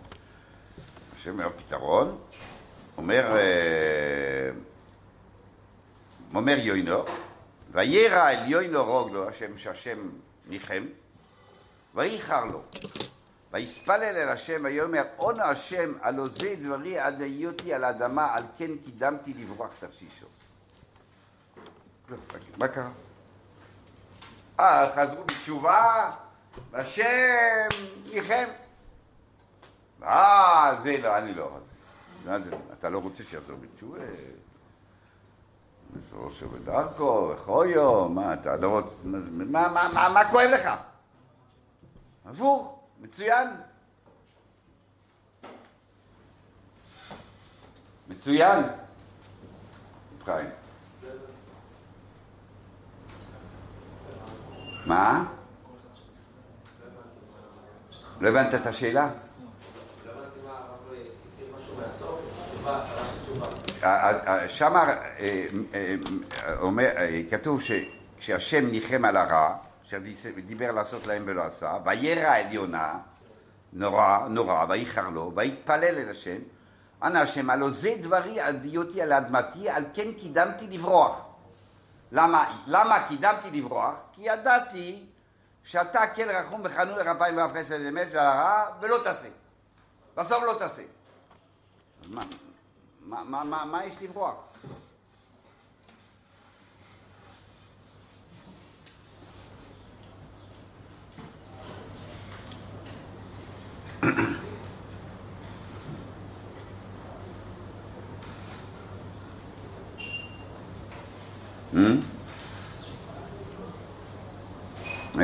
השם 1.15 1.31
אומר 1.31 1.49
פתרון, 1.57 2.17
אומר, 2.97 3.37
אה, 3.37 4.49
אומר 6.35 6.57
יוינו, 6.59 7.03
וירא 7.71 8.29
אל 8.29 8.51
יוינו 8.51 8.83
רוגלו, 8.85 9.29
השם 9.29 9.57
שהשם 9.57 9.97
ניחם, 10.47 10.85
וייחר 11.95 12.45
לו. 12.45 12.61
ויספלל 13.55 14.03
אל 14.03 14.29
השם 14.29 14.61
ויאמר 14.63 15.03
עונה 15.17 15.45
השם 15.45 15.93
הלא 16.01 16.27
זה 16.27 16.55
דברי 16.61 16.99
עד 16.99 17.21
היותי 17.21 17.73
על 17.73 17.83
האדמה 17.83 18.33
על 18.33 18.43
כן 18.57 18.71
קידמתי 18.85 19.33
לברוח 19.33 19.69
תרשישו. 19.79 20.25
לא, 22.09 22.17
מה 22.57 22.67
קרה? 22.67 22.89
אה, 24.59 24.91
חזרו 24.95 25.23
בתשובה, 25.23 26.11
והשם 26.71 27.67
ניחם. 28.13 28.45
אה, 30.03 30.75
זה 30.81 30.97
לא, 31.03 31.17
אני 31.17 31.33
לא 31.33 31.43
רוצה. 31.43 32.39
זה, 32.39 32.55
אתה 32.79 32.89
לא 32.89 32.99
רוצה 32.99 33.23
שיחזור 33.23 33.57
בתשובה? 33.57 33.99
מסורו 35.95 36.31
שבדרכו, 36.31 37.31
וחויו, 37.33 38.09
מה, 38.09 38.33
אתה 38.33 38.55
לא 38.55 38.69
רוצה, 38.69 38.95
מה 40.09 40.31
כואב 40.31 40.49
לך? 40.49 40.69
הפוך, 42.25 42.74
מצוין. 43.05 43.47
מצוין. 48.07 48.63
חיים. 50.25 50.49
מה? 54.85 55.25
לא 58.21 58.29
הבנת 58.29 58.53
את 58.55 58.67
השאלה? 58.67 59.09
אה, 63.83 64.11
אה, 64.27 64.47
שם 64.47 64.75
אה, 66.77 67.21
כתוב 67.29 67.61
שכשהשם 67.61 68.65
ניחם 68.65 69.05
על 69.05 69.17
הרע, 69.17 69.55
שדיבר 69.85 70.71
לעשות 70.71 71.07
להם 71.07 71.23
ולא 71.25 71.43
עשה, 71.43 71.77
וירא 71.85 72.27
העליונה, 72.27 72.99
נורא, 73.73 74.27
נורא, 74.29 74.65
וייחר 74.69 75.09
לו, 75.09 75.31
ויתפלל 75.35 75.83
אל 75.83 76.09
השם, 76.09 76.37
אנא 77.03 77.17
השם, 77.17 77.49
הלא 77.49 77.69
זה 77.69 77.95
דברי 78.01 78.39
על 78.39 78.55
דיותי 78.57 79.01
על 79.01 79.13
אדמתי, 79.13 79.69
על 79.69 79.85
כן 79.93 80.13
קידמתי 80.13 80.67
לברוח. 80.67 81.25
למה, 82.11 82.61
למה 82.67 83.07
קידמתי 83.07 83.51
לברוח? 83.51 83.95
כי 84.11 84.21
ידעתי 84.21 85.05
שאתה 85.63 86.07
כן 86.15 86.27
רחום 86.29 86.61
וחנון 86.63 86.97
לרפיים 86.99 87.37
ואף 87.37 87.51
חסד 87.51 87.85
אמת 87.85 88.07
ועל 88.13 88.25
הרע, 88.25 88.65
ולא 88.81 88.97
תעשה. 89.03 89.27
בסוף 90.15 90.43
לא 90.43 90.55
תעשה. 90.59 90.83
אז 92.03 92.09
מה, 92.09 92.21
מה, 93.01 93.23
מה, 93.23 93.43
מה, 93.43 93.65
מה 93.65 93.85
יש 93.85 93.95
לברוח? 94.01 94.35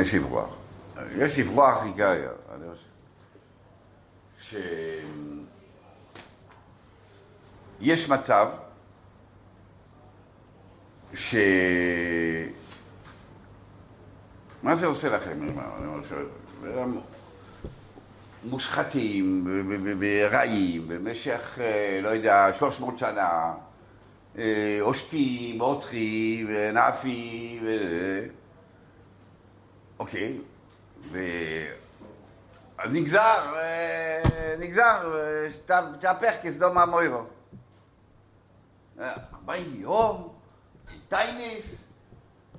יש 0.02 0.14
לברוח. 0.14 0.54
יש 1.16 1.38
לברוח 1.38 1.82
חושב 2.74 2.86
שיש 7.78 8.08
מצב 8.08 8.48
ש... 11.14 11.34
מה 14.62 14.74
זה 14.74 14.86
עושה 14.86 15.08
לכם? 15.08 15.38
מושחתים 18.44 19.46
ורעים 20.00 20.88
במשך, 20.88 21.58
אה, 21.60 22.00
לא 22.02 22.08
יודע, 22.08 22.52
300 22.52 22.98
שנה, 22.98 23.54
אה, 24.38 24.78
עושקים, 24.80 25.62
רוצחים, 25.62 26.50
נאפים, 26.72 27.62
ו- 27.64 28.26
אוקיי, 29.98 30.38
ו... 31.12 31.18
אז 32.78 32.92
נגזר, 32.92 33.54
אה, 33.56 34.54
נגזר, 34.58 35.14
אה, 35.14 35.76
תהפך 36.00 36.34
כסדום 36.42 36.78
המוירו. 36.78 37.22
אה, 39.00 39.14
40 39.34 39.80
יום, 39.80 40.34
טייניס, 41.08 41.64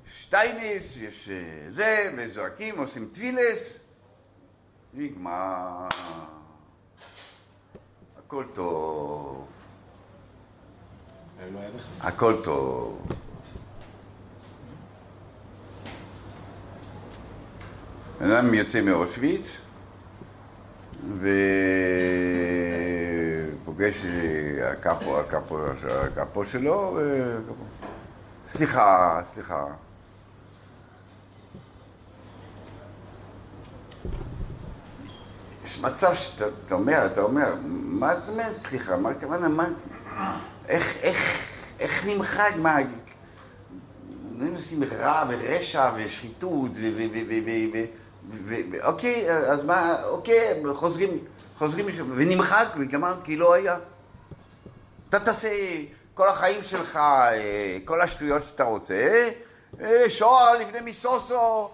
שטייניס, 0.06 0.96
יש 0.96 1.28
אה, 1.28 1.70
זה, 1.70 2.12
וזועקים, 2.16 2.78
עושים 2.78 3.08
טבילס, 3.12 3.76
נגמר, 4.96 5.88
הכל 8.18 8.44
טוב, 8.54 9.46
לא. 11.52 11.60
הכל 12.00 12.34
טוב. 12.44 13.06
בן 18.20 18.30
אדם 18.30 18.54
יוצא 18.54 18.80
מאושוויץ 18.80 19.60
ופוגש 23.62 24.04
הקאפו, 24.62 25.20
הקאפו, 25.20 25.58
הקאפו 25.88 26.44
שלו. 26.44 26.98
סליחה, 28.46 29.20
סליחה. 29.24 29.66
יש 35.74 35.80
מצב 35.80 36.14
שאתה 36.14 36.44
אומר, 36.74 37.06
אתה 37.06 37.20
אומר, 37.20 37.54
מה 37.64 38.16
זאת 38.16 38.28
אומרת 38.28 38.52
סליחה? 38.52 38.96
מה 38.96 39.10
הכוונה? 39.10 39.48
מה... 39.48 39.68
איך, 40.68 40.96
איך, 41.02 41.48
איך 41.80 42.06
נמחק? 42.06 42.50
מה... 42.56 42.76
הם 44.40 44.54
עושים 44.54 44.84
רע 44.84 45.24
ורשע 45.28 45.90
ושחיתות 45.96 46.70
אוקיי 48.82 49.30
אז 49.30 49.64
מה, 49.64 50.02
אוקיי, 50.04 50.62
חוזרים, 50.74 51.18
חוזרים 51.58 51.86
ונמחק 52.14 52.68
וגמר 52.78 53.14
כי 53.24 53.36
לא 53.36 53.54
היה. 53.54 53.76
אתה 55.08 55.20
תעשה 55.20 55.48
כל 56.14 56.28
החיים 56.28 56.62
שלך, 56.62 56.96
אה, 56.96 57.78
כל 57.84 58.00
השטויות 58.00 58.42
שאתה 58.42 58.64
רוצה, 58.64 58.94
אה, 58.94 59.28
אה, 59.80 60.10
שואה 60.10 60.54
לפני 60.54 60.80
מיסוסו 60.80 61.70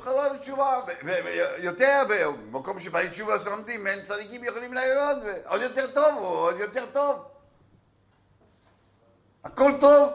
חזר 0.00 0.32
לתשובה, 0.32 0.80
ויותר, 1.04 2.02
במקום 2.50 2.80
שבאים 2.80 3.10
תשובה 3.10 3.38
סומדים, 3.38 3.86
אין 3.86 4.04
צדיקים 4.04 4.44
יכולים 4.44 4.74
לעיון, 4.74 5.20
עוד 5.46 5.62
יותר 5.62 5.90
טוב, 5.94 6.18
עוד 6.18 6.56
יותר 6.56 6.86
טוב. 6.92 7.28
הכל 9.44 9.72
טוב. 9.80 10.12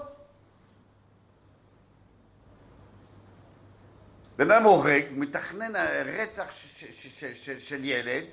בן 4.35 4.51
אדם 4.51 4.63
הורג, 4.63 5.05
מתכנן 5.11 5.73
רצח 6.05 6.51
של 7.57 7.85
ילד, 7.85 8.23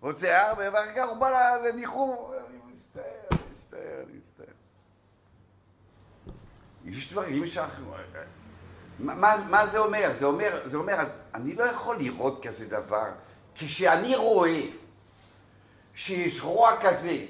רוצח, 0.00 0.48
ואחר 0.56 0.94
כך 0.96 1.08
הוא 1.08 1.16
בא 1.16 1.56
לניחום, 1.64 2.32
אני 2.48 2.58
מצטער, 2.72 3.02
אני 3.32 3.40
מצטער, 3.52 4.02
אני 4.02 4.18
מצטער. 4.18 4.54
יש 6.84 7.12
דברים 7.12 7.46
שאנחנו... 7.46 7.94
מה, 8.98 9.36
מה, 9.48 9.66
זה 9.66 9.78
אומר? 9.78 10.12
זה 10.18 10.24
אומר, 10.24 10.60
זה 10.64 10.76
אומר, 10.76 10.96
אני 11.34 11.54
לא 11.54 11.64
יכול 11.64 11.96
לראות 11.96 12.46
כזה 12.46 12.66
דבר. 12.66 13.10
כשאני 13.54 14.16
רואה 14.16 14.60
שיש 15.94 16.40
רוע 16.40 16.76
כזה, 16.80 17.26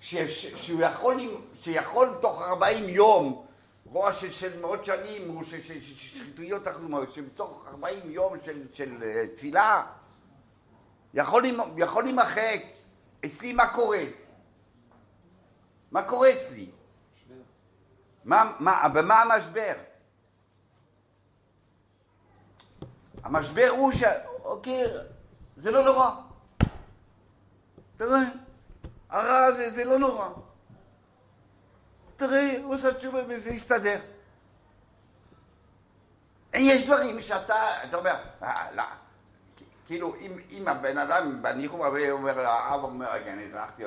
ש, 0.00 0.16
ש, 0.16 0.46
שהוא 0.66 0.82
יכול, 0.82 1.16
שיכול 1.54 2.08
תוך 2.20 2.42
40 2.42 2.88
יום, 2.88 3.46
רוע 3.84 4.12
של, 4.12 4.30
של 4.30 4.60
מאות 4.60 4.84
שנים, 4.84 5.36
או 5.36 5.44
של, 5.44 5.80
שחיתויות 5.80 6.68
אחרות, 6.68 7.12
שבתוך 7.12 7.64
40 7.68 8.10
יום 8.10 8.34
של, 8.42 8.66
של 8.72 9.02
אה, 9.02 9.26
תפילה, 9.34 9.82
יכול 11.14 12.02
להימחק. 12.04 12.60
אצלי 13.24 13.52
מה 13.52 13.74
קורה? 13.74 14.02
מה 15.90 16.02
קורה 16.02 16.30
אצלי? 16.30 16.70
מה, 18.24 18.52
מה, 18.58 18.88
במה 18.88 19.22
המשבר? 19.22 19.72
המשבר 23.24 23.68
הוא 23.68 23.92
ש... 23.92 24.02
אוקיי, 24.44 24.84
זה 25.56 25.70
לא 25.70 25.84
נורא. 25.84 26.10
תראה, 27.96 28.20
הרע 29.10 29.44
הזה 29.44 29.70
זה 29.70 29.84
לא 29.84 29.98
נורא. 29.98 30.28
תראה, 32.16 32.56
הוא 32.62 32.74
עושה 32.74 32.94
תשובה 32.94 33.18
וזה 33.28 33.50
יסתדר. 33.50 34.00
יש 36.54 36.86
דברים 36.86 37.20
שאתה, 37.20 37.84
אתה 37.84 37.96
אומר, 37.96 38.14
"אה, 38.42 38.72
לא, 38.74 38.82
כאילו, 39.86 40.14
אם, 40.20 40.38
אם 40.50 40.68
הבן 40.68 40.98
אדם 40.98 41.42
בניחום 41.42 41.82
הרבה 41.82 42.10
אומר 42.10 42.36
לאבא, 42.36 42.82
אומר, 42.82 43.16
אני 43.16 43.44
הלכתי, 43.52 43.82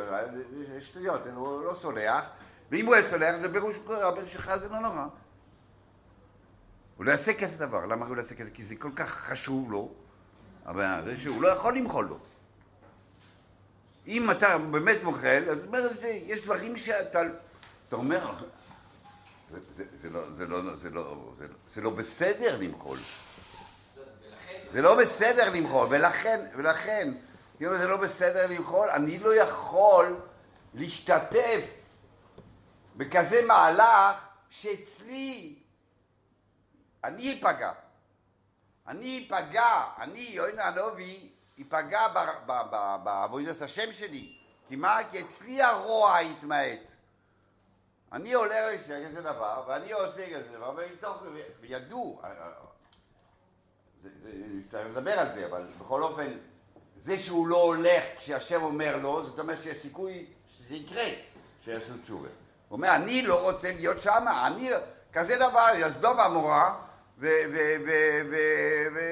זה 0.74 0.82
שטויות, 0.82 1.22
הוא 1.36 1.64
לא 1.64 1.76
סולח, 1.76 2.26
ואם 2.72 2.86
הוא 2.86 2.96
היה 2.96 3.10
סולח, 3.10 3.36
זה 3.42 3.48
בראש 3.48 3.76
הבן 3.90 4.28
שלך 4.28 4.52
זה 4.56 4.70
לא 4.70 4.80
נורא. 4.80 5.06
הוא 7.04 7.08
לא 7.08 7.12
יעשה 7.12 7.34
כזה 7.34 7.58
דבר, 7.58 7.86
למה 7.86 8.06
הוא 8.06 8.16
לא 8.16 8.22
יעשה 8.22 8.36
כזה? 8.36 8.50
כי 8.54 8.66
זה 8.66 8.76
כל 8.76 8.92
כך 8.96 9.10
חשוב 9.10 9.72
לו, 9.72 9.92
אבל 10.66 11.02
זה 11.06 11.20
שהוא 11.22 11.42
לא 11.42 11.48
יכול 11.48 11.78
למחול 11.78 12.06
לו. 12.06 12.18
אם 14.08 14.32
אתה 14.32 14.58
באמת 14.58 15.04
מוחל, 15.04 15.44
אז 15.52 15.58
אומר, 15.68 16.00
זה, 16.00 16.08
יש 16.08 16.44
דברים 16.44 16.78
שאתה, 16.78 17.22
אתה 17.88 17.96
אומר, 17.96 18.34
זה, 21.74 21.82
לא, 21.82 21.90
בסדר 21.90 22.58
למחול. 22.60 22.98
זה 24.72 24.82
לא 24.82 24.96
בסדר 24.96 25.50
למחול, 25.54 25.88
ולכן, 25.92 26.46
ולכן, 26.56 27.14
כאילו 27.58 27.78
זה 27.78 27.88
לא 27.88 27.98
בסדר 27.98 28.48
למחול, 28.48 28.90
אני 28.90 29.20
לא 29.20 29.36
יכול 29.36 30.16
להשתתף 30.74 31.64
בכזה 32.98 33.46
מהלך 33.46 34.16
שאצלי 34.50 35.56
אני 37.04 37.34
אפגע. 37.34 37.72
אני 38.88 39.28
אפגע, 39.28 39.84
אני, 39.98 40.20
יוינה 40.20 40.64
הנובי, 40.64 41.30
אפגע 41.62 42.08
בעבודת 43.04 43.62
השם 43.62 43.94
שלי. 43.94 44.38
כי 44.68 44.76
מה? 44.76 45.00
כי 45.12 45.22
אצלי 45.22 45.62
הרוע 45.62 46.22
יתמעט. 46.22 46.92
אני 48.12 48.34
עולה 48.34 48.78
כזה 48.84 49.22
דבר, 49.22 49.64
ואני 49.68 49.92
עושה 49.92 50.36
כזה 50.36 50.58
דבר, 50.58 50.76
וידעו, 51.62 52.22
צריך 54.72 54.88
לדבר 54.88 55.20
על 55.20 55.34
זה, 55.34 55.46
אבל 55.46 55.68
בכל 55.80 56.04
אופן, 56.04 56.32
זה 56.98 57.20
שהוא 57.20 57.48
לא 57.48 57.62
הולך 57.62 58.04
כשהשם 58.18 58.62
אומר 58.62 58.98
לו, 58.98 59.26
זאת 59.26 59.40
אומרת 59.40 59.58
שיש 59.64 59.82
סיכוי 59.82 60.26
שזה 60.48 60.74
יקרה. 60.74 61.06
שיעשו 61.66 61.94
תשובה. 62.04 62.28
הוא 62.28 62.78
אומר, 62.78 62.96
אני 62.96 63.22
לא 63.22 63.42
רוצה 63.50 63.72
להיות 63.72 64.02
שם, 64.02 64.26
אני, 64.46 64.70
כזה 65.14 65.36
דבר, 65.36 65.92
סדום 65.92 66.20
עמורה, 66.20 66.80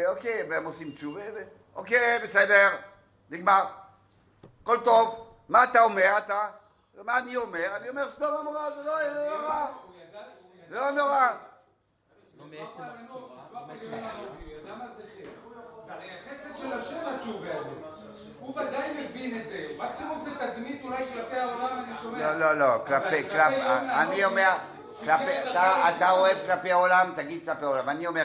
ואוקיי, 0.05 0.43
והם 0.49 0.65
עושים 0.65 0.91
תשובה, 0.91 1.21
ואוקיי, 1.73 2.19
בסדר, 2.23 2.69
נגמר. 3.29 3.65
הכל 4.63 4.77
טוב. 4.83 5.27
מה 5.49 5.63
אתה 5.63 5.81
אומר? 5.83 6.17
אתה... 6.17 6.49
מה 7.03 7.17
אני 7.17 7.35
אומר? 7.35 7.75
אני 7.75 7.89
אומר, 7.89 8.11
סדום 8.11 8.47
זה 8.75 8.83
לא 8.83 9.01
נורא. 9.31 9.65
זה 10.69 10.75
לא 10.79 10.91
נורא. 10.91 11.27
לא 12.37 12.45
הבשורה, 12.79 13.43
לא 13.53 13.59
מעצם 13.67 13.91
הרי 15.89 16.09
החסד 16.11 16.57
של 16.57 16.73
השם 16.73 17.15
התשובה 17.15 17.49
הזה. 17.57 17.69
הוא 18.39 18.59
ודאי 18.59 19.05
מבין 19.09 19.41
את 19.41 19.49
זה. 19.49 19.67
מקסימום 19.77 20.23
זה 20.23 20.31
תדמית 20.35 20.83
אולי 20.83 21.05
כלפי 21.05 21.37
העולם, 21.37 21.77
אני 21.77 21.97
שומע. 22.01 22.33
לא, 22.33 22.39
לא, 22.39 22.59
לא, 22.59 22.83
כלפי, 22.87 23.23
כלפי, 23.23 23.61
אני 24.01 24.25
אומר, 24.25 24.57
אתה, 25.03 26.11
אוהב 26.11 26.37
כלפי 26.45 26.71
העולם, 26.71 27.13
תגיד 27.15 27.45
כלפי 27.45 27.65
העולם, 27.65 27.89
אני 27.89 28.07
אומר 28.07 28.23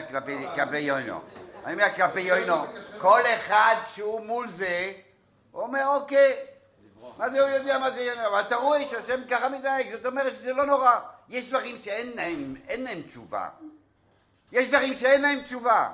כלפי, 0.55 0.77
יוינו. 0.79 1.21
אני 1.65 1.73
אומר 1.73 1.95
כלפי 1.95 2.21
יוינו, 2.21 2.65
כל 2.97 3.21
אחד 3.35 3.75
כשהוא 3.85 4.25
מול 4.25 4.47
זה, 4.47 4.93
הוא 5.51 5.61
אומר 5.61 5.87
אוקיי, 5.87 6.35
מה 7.17 7.29
זה 7.29 7.41
הוא 7.41 7.49
יודע 7.49 7.79
מה 7.79 7.91
זה 7.91 8.01
יוינו, 8.01 8.27
אבל 8.27 8.39
אתה 8.39 8.55
רואה 8.55 8.89
שהשם 8.89 9.21
ככה 9.29 9.49
מתנהג, 9.49 9.91
זאת 9.91 10.05
אומרת 10.05 10.33
שזה 10.35 10.53
לא 10.53 10.65
נורא. 10.65 10.91
יש 11.29 11.47
דברים 11.47 11.77
שאין 11.79 12.11
להם, 12.15 12.55
אין 12.67 12.83
להם 12.83 13.01
תשובה. 13.01 13.49
יש 14.51 14.69
דברים 14.69 14.97
שאין 14.97 15.21
להם 15.21 15.41
תשובה. 15.41 15.89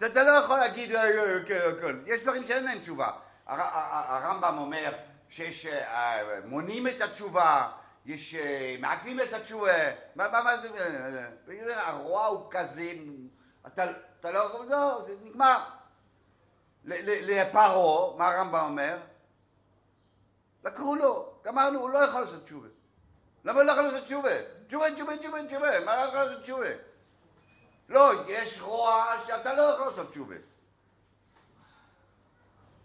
אז 0.00 0.04
אתה 0.06 0.22
לא 0.22 0.30
יכול 0.30 0.58
להגיד, 0.58 0.94
"אה, 0.94 1.04
אה, 1.04 1.38
כן, 1.46 1.58
הכל. 1.78 1.98
יש 2.06 2.20
דברים 2.20 2.46
שאין 2.46 2.64
להם 2.64 2.78
תשובה. 2.78 3.10
הרמב"ם 3.46 4.58
אומר 4.58 4.92
שיש, 5.30 5.66
אה, 5.66 6.38
את 6.96 7.00
התשובה, 7.00 7.68
יש, 8.06 8.34
אה, 8.34 8.76
מעכבים 8.80 9.20
את 9.20 9.32
התשובה. 9.32 9.72
מה, 10.14 10.28
מה, 10.28 10.42
מה 10.42 10.56
זה? 10.56 10.68
הרוע 11.80 12.26
הוא 12.26 12.46
כזה, 12.50 12.92
אתה, 13.66 13.84
אתה 14.20 14.30
לא 14.30 14.66
לא, 14.68 15.04
זה 15.06 15.14
נגמר. 15.24 15.58
לפרעה, 16.84 18.16
מה 18.16 18.28
הרמב"ם 18.28 18.64
אומר? 18.64 18.98
לקחו 20.64 20.94
לו, 20.94 21.32
גמרנו, 21.44 21.80
הוא 21.80 21.90
לא 21.90 21.98
יכול 21.98 22.20
לעשות 22.20 22.44
תשובה. 22.44 22.68
למה 23.44 23.60
הוא 23.60 23.66
לא 23.66 23.72
יכול 23.72 23.84
לעשות 23.84 24.04
תשובה? 24.04 24.30
תשובה, 24.66 24.94
תשובה, 24.94 25.16
תשובה, 25.16 25.46
תשובה, 25.46 25.80
מה 25.84 25.96
לא 25.96 26.00
יכול 26.00 26.18
לעשות 26.18 26.42
תשובה? 26.42 26.70
לא, 27.88 28.12
יש 28.28 28.60
רוע 28.60 29.04
שאתה 29.26 29.54
לא 29.54 29.62
יכול 29.62 29.86
לעשות 29.86 30.10
תשובה. 30.10 30.34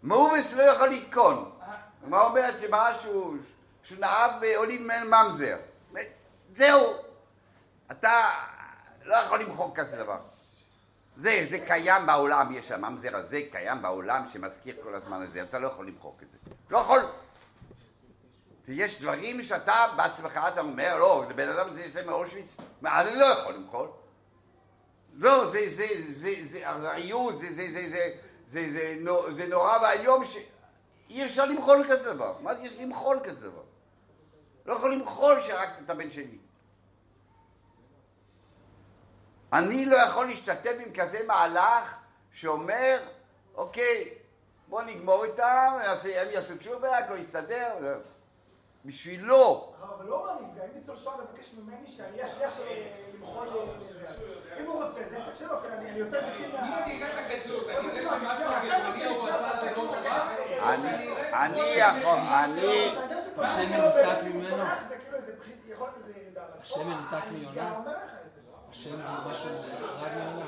מאובס 0.02 0.52
לא 0.52 0.62
יכול 0.62 0.88
לתקון. 0.88 1.58
מה 2.02 2.20
אומרת 2.20 2.60
שמשהו, 2.60 3.36
שהוא 3.86 3.98
נאהב 3.98 4.30
ועולים 4.42 4.84
ממנו 4.84 5.10
ממזר. 5.10 5.56
זהו. 6.54 6.94
אתה 7.90 8.30
לא 9.04 9.14
יכול 9.16 9.40
למחוק 9.40 9.76
כזה 9.78 9.96
דבר. 9.96 10.18
זה, 11.16 11.46
זה 11.50 11.58
קיים 11.58 12.06
בעולם, 12.06 12.52
יש 12.52 12.70
הממזר 12.70 13.16
הזה 13.16 13.40
קיים 13.50 13.82
בעולם 13.82 14.28
שמזכיר 14.32 14.76
כל 14.82 14.94
הזמן 14.94 15.22
את 15.22 15.32
זה, 15.32 15.42
אתה 15.42 15.58
לא 15.58 15.66
יכול 15.66 15.86
למחוק 15.86 16.22
את 16.22 16.26
זה. 16.32 16.50
לא 16.70 16.78
יכול. 16.78 17.00
ויש 18.68 19.00
דברים 19.00 19.42
שאתה 19.42 19.86
בעצמך, 19.96 20.40
אתה 20.52 20.60
אומר, 20.60 20.98
לא, 20.98 21.24
לבן 21.30 21.48
אדם 21.48 21.68
הזה 21.68 21.84
יש 21.84 21.96
להם 21.96 22.06
מאושוויץ, 22.06 22.56
אני 22.86 23.16
לא 23.16 23.24
יכול 23.24 23.54
למחוק. 23.54 24.02
לא, 25.14 25.50
זה, 25.50 25.58
זה, 25.68 25.86
זה, 26.10 26.30
זה, 26.42 26.68
הרעיות, 26.68 27.38
זה, 27.38 27.46
זה, 27.46 27.68
זה, 27.72 27.88
זה, 27.90 28.10
זה, 28.48 28.72
זה, 28.72 28.96
נו- 29.00 29.34
זה 29.34 29.46
נורא 29.46 29.78
ואיום 29.82 30.24
שאי 30.24 31.24
אפשר 31.24 31.44
למחול 31.44 31.84
כזה 31.88 32.14
דבר. 32.14 32.34
מה 32.40 32.54
זה 32.54 32.62
יש 32.62 32.78
למחול 32.78 33.20
כזה 33.24 33.40
דבר? 33.40 33.62
לא 34.66 34.72
יכול 34.72 34.92
למחול 34.92 35.40
שהרגת 35.40 35.78
את 35.84 35.90
הבן 35.90 36.10
שלי. 36.10 36.38
אני 39.52 39.86
לא 39.86 39.96
יכול 39.96 40.26
להשתתף 40.26 40.72
עם 40.86 40.92
כזה 40.94 41.18
מהלך 41.26 41.96
שאומר, 42.32 42.98
אוקיי, 43.54 44.14
בוא 44.68 44.82
נגמור 44.82 45.24
איתם, 45.24 45.78
הם 46.16 46.30
יעשו 46.30 46.56
תשובה, 46.56 46.98
הכל 46.98 47.18
יסתדר. 47.18 48.00
בשבילו, 48.84 49.72
אבל 49.82 50.04
לא 50.06 50.26
מה 50.26 50.46
נפגע, 50.48 50.64
אם 50.64 50.70
ניצול 50.78 50.96
שואה 50.96 51.16
מבקש 51.16 51.54
ממני 51.58 51.86
שאני 51.86 52.12
אהיה 52.16 52.26
שליח 52.26 52.56
של 52.56 52.62
למחול... 53.14 53.48
אה, 53.48 54.60
אם 54.60 54.66
הוא 54.66 54.82
רוצה, 54.82 55.00
זה 55.10 55.16
עסק 55.16 55.34
שלו, 55.34 55.60
כן, 55.62 55.68
אני 55.72 55.90
אני 55.90 55.98
יותר 55.98 56.20
דתי 56.20 56.44
אם 56.46 56.52
מה... 56.52 56.84
אני 56.84 56.96
אגע 56.96 57.06
את 57.08 57.30
הגדלות, 57.30 57.68
אני 57.68 57.76
אראה 58.00 58.02
שמשהו 58.02 58.52
הגרמני 58.52 59.04
הוא 59.06 59.28
עשה 59.28 59.60
זה 59.60 59.70
לא 59.76 59.82
נורא, 59.84 59.98
או 60.60 60.68
אני- 61.32 61.62
יכול- 61.62 62.18
אני- 62.18 63.15
שפה 63.36 63.46
השם 63.46 63.70
מנותק 63.70 64.22
ממנו. 64.24 64.64
כאילו 65.64 65.86
השם 66.60 66.88
מנותק 66.88 67.24
מיונה? 67.32 67.74
זה. 67.84 67.90
השם 68.70 69.02
זה 69.02 69.08
משהו 69.30 69.48
נפרד 69.48 70.10
ממנה. 70.22 70.44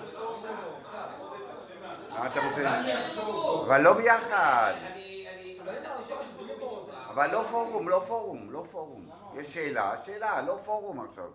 מה 2.19 2.27
אתה 2.27 2.41
רוצה? 2.49 2.81
אבל 3.67 3.81
לא 3.81 3.93
ביחד. 3.93 4.75
לא. 5.65 5.73
אבל 7.09 7.31
לא 7.31 7.43
פורום, 7.43 7.89
לא 7.89 8.03
פורום, 8.07 8.51
לא 8.51 8.65
פורום. 8.71 9.11
יש 9.35 9.55
שאלה, 9.55 9.93
שאלה, 10.05 10.43
לא 10.43 10.59
פורום 10.65 11.05
עכשיו. 11.09 11.31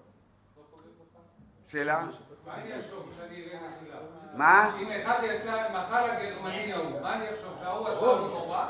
שאלה? 1.68 2.06
מה 2.46 2.56
אני 2.56 2.80
אחשוב 2.80 3.14
שאני 3.18 3.46
אראה 3.46 3.60
נפילה? 3.70 3.98
מה? 4.34 4.76
אם 4.80 4.92
אחד 4.92 5.20
יצא, 5.24 5.70
מחל 5.74 6.10
הגרמני 6.10 6.74
ההוא, 6.74 7.02
מה 7.02 7.16
אני 7.16 7.34
אחשוב? 7.34 7.54
שההוא 7.62 7.88
עשה 7.88 8.02
לו 8.02 8.28
נורא? 8.28 8.66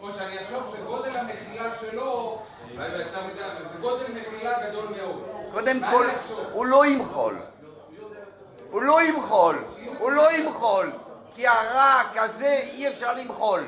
או 0.00 0.12
שאני 0.12 0.42
אחשוב 0.42 0.76
שגודל 0.76 1.16
המחילה 1.16 1.74
שלו, 1.80 2.42
אולי 2.74 2.90
לא 2.90 2.98
יצא 2.98 3.26
מדי, 3.26 3.40
זה 3.40 3.78
גודל 3.80 4.04
מחילה 4.20 4.68
גדול 4.68 4.86
מאוד. 4.96 5.24
קודם 5.52 5.80
כל, 5.90 6.04
אני? 6.04 6.14
הוא 6.52 6.66
לא 6.66 6.86
ימחול. 6.86 7.36
הוא 8.70 8.82
לא 8.82 9.02
ימחול. 9.02 9.64
הוא 9.98 10.12
לא 10.12 10.32
ימחול. 10.32 10.92
כי 11.34 11.46
הרע 11.46 12.02
כזה 12.14 12.60
אי 12.72 12.88
אפשר 12.88 13.14
למחול. 13.14 13.64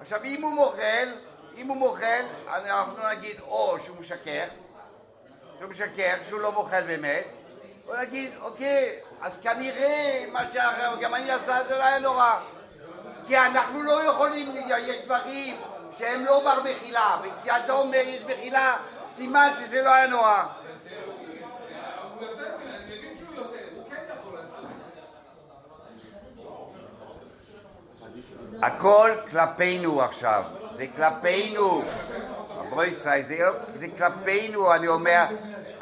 עכשיו, 0.00 0.24
אם 0.24 0.42
הוא 0.42 0.52
מוחל, 0.52 1.08
אם 1.56 1.68
הוא 1.68 1.76
מוחל, 1.76 2.22
אנחנו 2.48 2.94
נגיד 3.10 3.40
או 3.40 3.76
שהוא 3.84 3.96
משקר, 4.00 4.44
שהוא 5.58 5.70
משקר, 5.70 6.14
שהוא 6.28 6.40
לא 6.40 6.52
מוחל 6.52 6.82
באמת, 6.86 7.24
או 7.88 7.96
נגיד, 7.96 8.30
אוקיי, 8.40 8.98
אז 9.20 9.38
כנראה 9.42 10.24
מה 10.32 10.40
שהגרמני 10.52 11.30
עשה 11.30 11.58
זה 11.68 11.78
לא 11.78 11.84
היה 11.84 11.98
נורא. 11.98 12.40
כי 13.28 13.38
אנחנו 13.38 13.82
לא 13.82 14.04
יכולים, 14.04 14.54
יש 14.86 15.00
דברים 15.04 15.56
שהם 15.98 16.24
לא 16.24 16.40
בר 16.44 16.70
מחילה, 16.70 17.16
וכשאתה 17.22 17.72
אומר 17.72 17.98
יש 18.04 18.22
מחילה, 18.22 18.76
סימן 19.08 19.48
שזה 19.60 19.82
לא 19.82 19.94
היה 19.94 20.06
נורא. 20.06 20.44
הכל 28.62 29.10
כלפינו 29.30 30.02
עכשיו, 30.02 30.42
זה 30.72 30.86
כלפינו. 30.96 31.82
זה 33.74 33.86
כלפינו, 33.98 34.74
אני 34.74 34.88
אומר, 34.88 35.24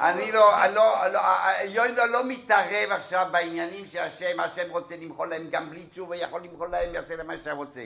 אני 0.00 0.32
לא, 0.32 0.64
אני 0.64 0.74
לא, 0.74 1.06
לא, 1.12 1.20
יוינו 1.64 2.06
לא 2.10 2.24
מתערב 2.24 2.90
עכשיו 2.90 3.26
בעניינים 3.32 3.88
של 3.88 3.98
השם, 3.98 4.40
השם 4.40 4.70
רוצה 4.70 4.96
למחול 4.96 5.28
להם 5.28 5.48
גם 5.50 5.70
בלי 5.70 5.86
תשובה, 5.86 6.16
יכול 6.16 6.42
למחול 6.44 6.68
להם, 6.68 6.94
יעשה 6.94 7.16
להם 7.16 7.26
מה 7.26 7.34
שהוא 7.44 7.52
רוצה. 7.52 7.80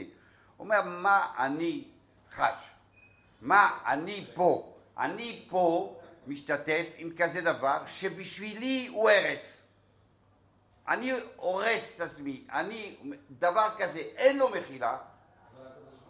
הוא 0.56 0.64
אומר, 0.64 0.82
מה 0.84 1.26
אני 1.38 1.84
חש? 2.36 2.70
מה 3.40 3.78
אני 3.86 4.26
פה? 4.34 4.76
אני 4.98 5.46
פה 5.50 5.96
משתתף 6.26 6.86
עם 6.96 7.10
כזה 7.18 7.40
דבר 7.40 7.78
שבשבילי 7.86 8.86
הוא 8.90 9.10
הרס. 9.10 9.62
אני 10.88 11.12
הורס 11.36 11.92
את 11.96 12.00
עצמי, 12.00 12.44
אני, 12.52 12.96
דבר 13.30 13.68
כזה, 13.78 13.98
אין 13.98 14.38
לו 14.38 14.48
מחילה, 14.48 14.96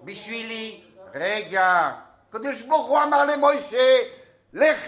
בשבילי, 0.04 0.84
רגע, 1.14 1.90
הקדוש 2.28 2.62
ברוך 2.62 2.88
הוא 2.88 3.02
אמר 3.02 3.24
למוישה, 3.24 3.98
לך, 4.52 4.86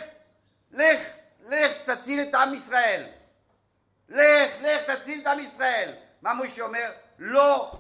לך, 0.72 1.00
לך 1.48 1.72
תציל 1.85 2.20
את 2.28 2.35
עם 2.35 2.54
ישראל. 2.54 3.04
לך, 4.08 4.52
לך 4.61 4.90
תציל 4.90 5.20
את 5.22 5.26
עם 5.26 5.40
ישראל. 5.40 5.94
מה 6.22 6.35
מוישה 6.35 6.62
אומר? 6.62 6.92
לא, 7.18 7.72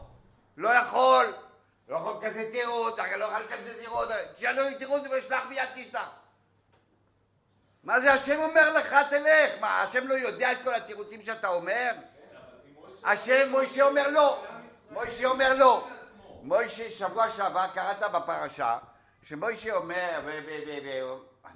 לא 0.56 0.68
יכול. 0.68 1.34
לא 1.88 1.96
יכול 1.96 2.14
כזה 2.22 2.48
תירוץ, 2.52 2.98
לא 2.98 3.24
יכול 3.24 3.42
כזה 3.48 3.78
תירוץ, 3.78 4.08
כשאני 4.36 4.56
לא 4.56 4.78
תירוץ 4.78 5.02
ואשלח 5.10 5.42
מיד 5.48 5.68
תשלח. 5.74 6.08
מה 7.84 8.00
זה 8.00 8.12
השם 8.12 8.40
אומר 8.40 8.72
לך 8.72 8.96
תלך? 9.10 9.60
מה, 9.60 9.82
השם 9.82 10.06
לא 10.06 10.14
יודע 10.14 10.52
את 10.52 10.58
כל 10.64 10.74
התירוצים 10.74 11.22
שאתה 11.22 11.48
אומר? 11.48 11.90
השם, 13.04 13.50
מוישה 13.50 13.82
אומר 13.82 14.10
לא. 14.10 14.44
מוישה 14.90 15.26
אומר 15.26 15.54
לא. 15.54 15.88
מוישה, 16.42 16.90
שבוע 16.90 17.30
שעבר 17.30 17.66
קראת 17.74 17.98
בפרשה, 17.98 18.78
שמוישה 19.22 19.74
אומר, 19.74 20.20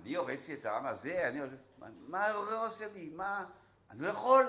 אני 0.07 0.14
הורסתי 0.14 0.55
את 0.55 0.66
העם 0.66 0.87
הזה, 0.87 1.29
אני... 1.29 1.40
מה- 2.09 2.31
הוא 2.31 2.51
עושה 2.51 2.87
לי? 2.95 3.11
מה? 3.14 3.45
אני 3.90 4.03
לא 4.03 4.09
יכול. 4.09 4.47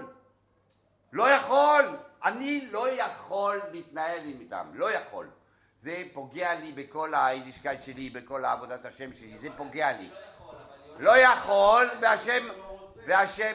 לא 1.14 1.30
יכול. 1.30 1.86
אני 2.24 2.70
לא 2.72 2.90
יכול 2.90 3.60
להתנהל 3.72 4.20
עם 4.20 4.40
איתם. 4.40 4.68
לא 4.74 4.92
יכול. 4.92 5.30
זה 5.82 6.04
פוגע 6.14 6.56
לי 6.56 6.72
בכל 6.74 7.14
היידישקייט 7.14 7.82
שלי, 7.82 8.10
בכל 8.10 8.46
עבודת 8.46 8.86
השם 8.86 9.14
שלי, 9.14 9.38
זה 9.38 9.48
פוגע 9.58 9.92
לי. 9.92 10.10
לא 11.00 11.18
יכול, 11.18 11.90
והשם, 12.02 12.48
והשם, 13.08 13.54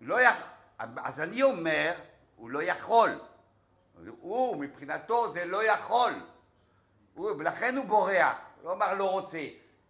לא 0.00 0.20
יכול, 0.20 0.44
אז 0.96 1.20
אני 1.20 1.42
אומר, 1.42 1.92
הוא 2.36 2.50
לא 2.50 2.62
יכול. 2.62 3.10
הוא, 4.20 4.56
מבחינתו 4.56 5.32
זה 5.32 5.44
לא 5.44 5.64
יכול. 5.64 6.12
הוא, 7.14 7.30
ולכן 7.30 7.76
הוא 7.76 7.84
בורח, 7.84 8.36
לא 8.62 8.72
אמר 8.72 8.94
לא 8.94 9.10
רוצה. 9.10 9.40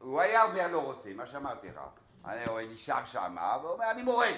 הוא 0.01 0.21
היה 0.21 0.43
אומר 0.43 0.69
לא 0.69 0.79
רוצה, 0.85 1.09
מה 1.15 1.27
שאמרתי 1.27 1.69
לך. 1.69 1.81
הוא 2.47 2.61
נשאר 2.61 3.05
שם, 3.05 3.37
והוא 3.61 3.73
אומר 3.73 3.91
אני 3.91 4.03
מורד. 4.03 4.35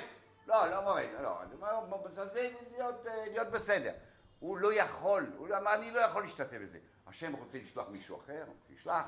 לא, 0.47 0.71
לא 0.71 0.83
מורד, 0.83 1.07
לא, 1.23 1.43
אני 1.43 1.55
אומר, 1.55 1.99
מנסה 2.17 2.49
להיות, 2.77 3.07
אה, 3.07 3.25
להיות 3.31 3.49
בסדר. 3.49 3.93
הוא 4.41 4.59
לא 4.59 4.75
יכול, 4.75 5.27
הוא 5.37 5.49
לא 5.49 5.59
אמר, 5.59 5.75
אני 5.75 5.91
לא 5.91 6.01
יכול 6.01 6.23
להשתתף 6.23 6.57
בזה. 6.63 6.79
השם 7.07 7.33
רוצה 7.33 7.59
לשלוח 7.59 7.89
מישהו 7.89 8.21
אחר, 8.25 8.45
שישלח. 8.69 9.05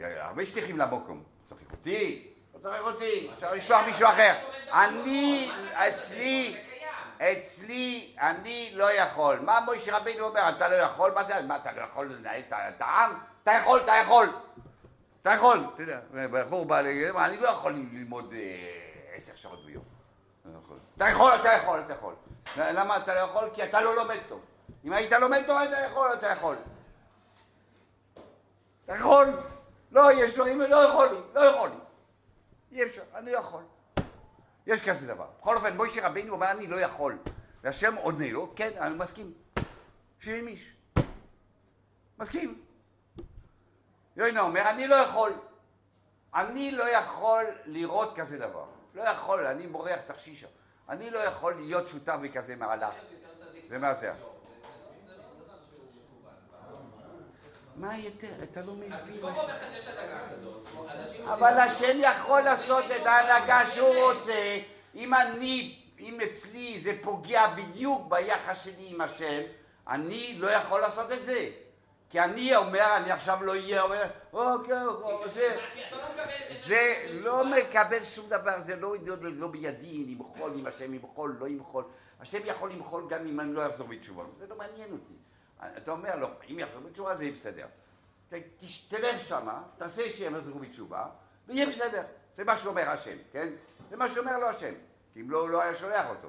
הרבה 0.00 0.46
שליחים 0.46 0.78
למקום. 0.78 1.22
צריך 1.48 1.72
אותי, 1.72 2.32
לא 2.54 2.58
צריך 2.58 2.82
אותי, 2.82 3.30
צריך 3.36 3.52
לשלוח 3.52 3.84
מישהו 3.86 4.08
אחר. 4.08 4.34
אני, 4.72 5.50
אצלי, 5.72 6.56
אצלי, 7.18 8.16
אני 8.20 8.70
לא 8.74 8.92
יכול. 8.92 9.38
מה 9.38 9.60
מוישה 9.60 9.96
רבינו 9.96 10.24
אומר? 10.24 10.48
אתה 10.48 10.68
לא 10.68 10.74
יכול? 10.74 11.12
מה 11.14 11.24
זה? 11.24 11.42
מה, 11.42 11.56
אתה 11.56 11.72
לא 11.72 11.82
יכול 11.82 12.12
לנהל 12.12 12.42
את 12.50 12.80
העם? 12.80 13.18
אתה 13.42 13.52
יכול, 13.52 13.80
אתה 13.80 13.92
יכול. 13.92 14.28
אתה 15.22 15.30
יכול, 15.30 15.66
אתה 15.74 15.82
יודע, 15.82 16.00
בחור 16.12 16.64
בא 16.64 16.80
להגיד, 16.80 17.08
אני 17.16 17.36
לא 17.36 17.48
יכול 17.48 17.72
ללמוד 17.72 18.32
אה, 18.32 19.16
עשר 19.16 19.32
שעות 19.34 19.66
ביום. 19.66 19.84
לא. 20.44 20.60
אתה 20.96 21.08
יכול, 21.08 21.32
אתה 21.40 21.48
יכול, 21.48 21.80
אתה 21.80 21.92
יכול. 21.92 22.14
למה 22.56 22.96
אתה 22.96 23.14
לא 23.14 23.18
יכול? 23.18 23.48
כי 23.54 23.64
אתה 23.64 23.80
לא 23.80 23.96
לומד 23.96 24.18
טוב. 24.28 24.40
אם 24.84 24.92
היית 24.92 25.12
לומד 25.12 25.42
טוב, 25.46 25.56
אתה 25.56 25.80
יכול, 25.80 26.12
אתה 26.12 26.26
יכול. 26.26 26.56
אתה 28.84 28.94
יכול. 28.94 29.26
לא, 29.92 30.12
יש 30.12 30.34
דברים, 30.34 30.60
לא 30.60 30.76
יכולים, 30.76 31.22
לא 31.34 31.40
יכולים. 31.40 31.78
אי 32.72 32.82
אפשר, 32.82 33.02
אני 33.14 33.32
לא 33.32 33.38
יכול. 33.38 33.62
יש 34.66 34.88
כזה 34.88 35.06
דבר. 35.06 35.26
בכל 35.40 35.56
אופן, 35.56 35.76
מוישה 35.76 36.08
רבינו 36.08 36.34
אומר, 36.34 36.50
אני 36.50 36.66
לא 36.66 36.76
יכול. 36.76 37.18
והשם 37.62 37.94
עונה 37.94 38.30
לו, 38.30 38.52
כן, 38.56 38.70
אני 38.78 38.94
מסכים. 38.94 39.32
שבעים 40.20 40.48
איש. 40.48 40.72
מסכים. 42.18 42.60
יוינה 44.20 44.40
אומר, 44.40 44.70
אני 44.70 44.86
לא 44.86 44.94
יכול. 44.94 45.32
אני 46.34 46.72
לא 46.72 46.88
יכול 46.88 47.44
לראות 47.66 48.16
כזה 48.16 48.38
דבר. 48.38 48.64
לא 48.94 49.02
יכול, 49.02 49.46
אני 49.46 49.66
בורח 49.66 49.98
תחשישה. 50.06 50.46
אני 50.88 51.10
לא 51.10 51.18
יכול 51.18 51.54
להיות 51.54 51.88
שותף 51.88 52.16
בכזה 52.22 52.56
מהלך. 52.56 52.94
זה 53.68 53.78
מה 53.78 53.94
זה? 53.94 54.12
מה 57.76 57.98
יותר? 57.98 58.28
אתה 58.42 58.60
לא 58.60 58.74
מבין. 58.74 58.92
אבל 61.24 61.58
השם 61.58 61.98
יכול 62.00 62.40
לעשות 62.40 62.84
את 62.84 63.06
ההנהגה 63.06 63.66
שהוא 63.66 64.12
רוצה. 64.12 64.58
אם 64.94 65.14
אני, 65.14 65.78
אם 65.98 66.18
אצלי 66.20 66.80
זה 66.80 66.92
פוגע 67.02 67.46
בדיוק 67.46 68.08
ביחס 68.08 68.64
שלי 68.64 68.86
עם 68.88 69.00
השם, 69.00 69.42
אני 69.88 70.34
לא 70.38 70.50
יכול 70.50 70.80
לעשות 70.80 71.12
את 71.12 71.24
זה. 71.26 71.50
כי 72.10 72.20
אני 72.20 72.56
אומר, 72.56 72.96
אני 72.96 73.12
עכשיו 73.12 73.42
לא 73.42 73.52
אהיה, 73.52 73.82
אומר, 73.82 74.02
אוקיי, 74.32 74.76
זה, 75.26 75.58
זה 76.66 77.06
לא 77.10 77.44
מקבל 77.44 78.04
שום 78.04 78.28
דבר, 78.28 78.62
זה 78.62 78.76
לא, 78.76 78.94
לא, 79.06 79.16
לא 79.20 79.48
בידי, 79.48 80.04
למחול 80.06 80.52
עם 80.58 80.66
השם, 80.66 80.92
למחול, 80.94 81.36
לא 81.40 81.48
למחול. 81.48 81.84
השם 82.20 82.38
יכול 82.44 82.72
למחול 82.72 83.06
גם 83.08 83.26
אם 83.26 83.40
אני 83.40 83.52
לא 83.52 83.66
אחזור 83.66 83.86
בתשובה, 83.88 84.24
זה 84.38 84.46
לא 84.46 84.56
מעניין 84.58 84.92
אותי. 84.92 85.14
אתה 85.76 85.90
אומר 85.90 86.16
לו, 86.16 86.28
אם 86.50 86.58
יחזור 86.58 86.80
בתשובה 86.80 87.14
זה 87.14 87.24
יהיה 87.24 87.34
בסדר. 87.34 87.66
תלך 88.88 89.20
שמה, 89.20 89.62
תעשה 89.78 90.10
שהם 90.10 90.36
יחזרו 90.36 90.58
בתשובה, 90.58 91.06
ויהיה 91.48 91.66
בסדר. 91.66 92.02
זה 92.36 92.44
מה 92.44 92.56
שאומר 92.56 92.90
השם, 92.90 93.16
כן? 93.32 93.48
זה 93.90 93.96
מה 93.96 94.08
שאומר 94.08 94.38
לו 94.38 94.48
השם. 94.48 94.74
כי 95.12 95.20
אם 95.20 95.30
לא, 95.30 95.40
הוא 95.40 95.48
לא 95.48 95.62
היה 95.62 95.74
שולח 95.74 96.06
אותו. 96.08 96.28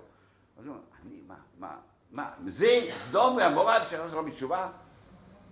אז 0.59 0.65
הוא 0.65 0.75
אומר, 0.75 0.83
אני, 1.01 1.21
מה, 1.27 1.35
מה, 1.59 1.77
מה, 2.11 2.31
זה 2.47 2.79
סדום 3.07 3.37
והמורל 3.37 3.81
שיחזור 3.89 4.21
בתשובה? 4.21 4.69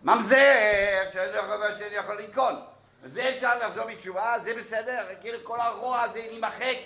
ממזר, 0.04 1.04
לא 1.60 1.76
שאני 1.78 1.96
יכול 1.96 2.22
לנקון. 2.22 2.56
זה 3.06 3.30
אפשר 3.36 3.58
לחזור 3.58 3.86
בתשובה, 3.86 4.36
זה 4.44 4.54
בסדר, 4.56 5.08
כאילו 5.22 5.38
כל 5.44 5.60
הרוע 5.60 6.02
הזה 6.02 6.20
יימחק. 6.20 6.78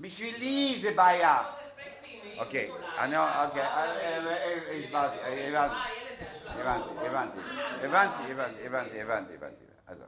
בשבילי 0.00 0.78
זה 0.80 0.90
בעיה. 0.90 1.42
אוקיי, 2.38 2.70
אני, 2.98 3.16
אוקיי, 3.18 3.62
הסברתי, 4.84 5.18
אה, 5.18 5.54
אה, 5.54 5.66
אה, 5.66 5.68
הבנתי, 6.60 7.06
הבנתי, 7.06 7.38
הבנתי, 7.84 8.32
הבנתי, 8.32 8.66
הבנתי, 8.66 9.00
הבנתי, 9.00 9.34
הבנתי, 9.34 9.64
עזוב, 9.86 10.06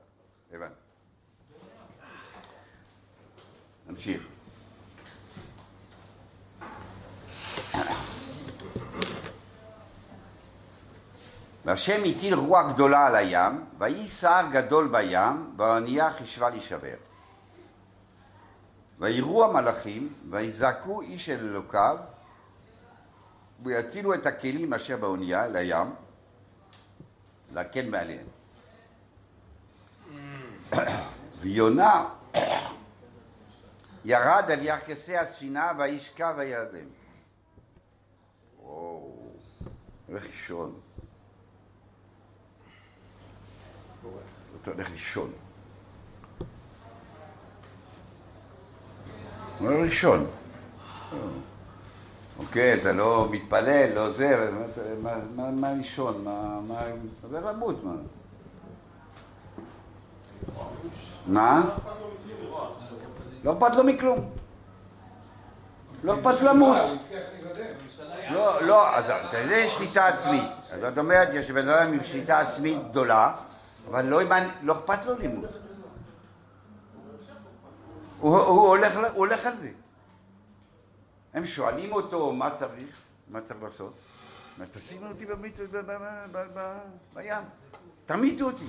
הבנתי. 0.53 0.75
נמשיך. 3.87 4.23
והשם 11.65 12.01
הטיל 12.05 12.35
רוח 12.35 12.73
גדולה 12.73 13.07
על 13.07 13.15
הים, 13.15 13.65
ויהי 13.79 14.07
סער 14.07 14.47
גדול 14.53 14.89
בים, 14.89 15.55
והאונייה 15.57 16.11
חישבה 16.11 16.51
להישבר. 16.51 16.97
ויראו 18.99 19.45
המלאכים, 19.45 20.13
ויזעקו 20.31 21.03
איש 21.03 21.29
אל 21.29 21.39
אלוקיו, 21.39 21.97
ויטילו 23.63 24.15
את 24.15 24.27
הכלים 24.27 24.75
אשר 24.75 24.97
באונייה 24.97 25.47
לים, 25.47 25.95
להקל 27.53 27.89
מעליהם. 27.91 28.27
ויונה 31.41 32.09
ירד 34.05 34.51
על 34.51 34.63
ירכסי 34.63 35.17
הספינה 35.17 35.73
וישכב 35.79 36.35
וירדם. 36.37 36.87
וואו, 38.63 39.27
איך 40.15 40.27
לישון. 40.27 40.81
אתה 44.63 44.71
הולך 44.71 44.91
לישון. 44.91 45.31
הוא 49.59 49.69
הולך 49.69 49.81
לישון. 49.81 50.27
אוקיי, 52.39 52.75
אתה 52.75 52.93
לא 52.93 53.29
מתפלל, 53.31 53.93
לא 53.95 54.11
זה, 54.11 54.51
מה 55.33 55.73
לישון? 55.73 56.25
מה, 56.69 56.77
זה 57.31 57.41
למות, 57.41 57.85
מה? 57.85 57.93
מה? 61.27 61.63
לא 63.45 63.53
אכפת 63.53 63.77
לו 63.77 63.85
מכלום. 63.85 64.31
לא 66.05 66.15
אכפת 66.15 66.43
למות. 66.43 66.77
לא, 68.31 68.63
לא, 68.63 68.97
אז 68.97 69.13
זה 69.33 69.69
שליטה 69.69 70.07
עצמית. 70.07 70.51
אז 70.73 70.81
זאת 70.81 70.99
אומרת, 70.99 71.29
יש 71.35 71.51
בן 71.51 71.69
אדם 71.69 71.93
עם 71.93 72.03
שליטה 72.03 72.39
עצמית 72.39 72.79
גדולה, 72.91 73.33
אבל 73.89 74.05
לא, 74.05 74.21
לא 74.63 74.73
אכפת 74.73 75.07
לו 75.07 75.19
למות. 75.19 75.51
הוא, 78.19 78.39
הוא, 78.39 78.69
הולך, 78.69 78.97
הוא 78.97 79.07
הולך 79.15 79.47
על 79.47 79.53
זה. 79.53 79.71
הם 81.35 81.47
שואלים 81.47 81.93
אותו 81.93 82.33
מה 82.33 82.51
צריך, 82.59 82.97
מה 83.29 83.41
צריך 83.41 83.63
לעשות. 83.63 83.95
תשימו 84.71 85.09
אותי 85.09 85.27
בים, 87.15 87.43
תמיתו 88.07 88.45
אותי. 88.45 88.67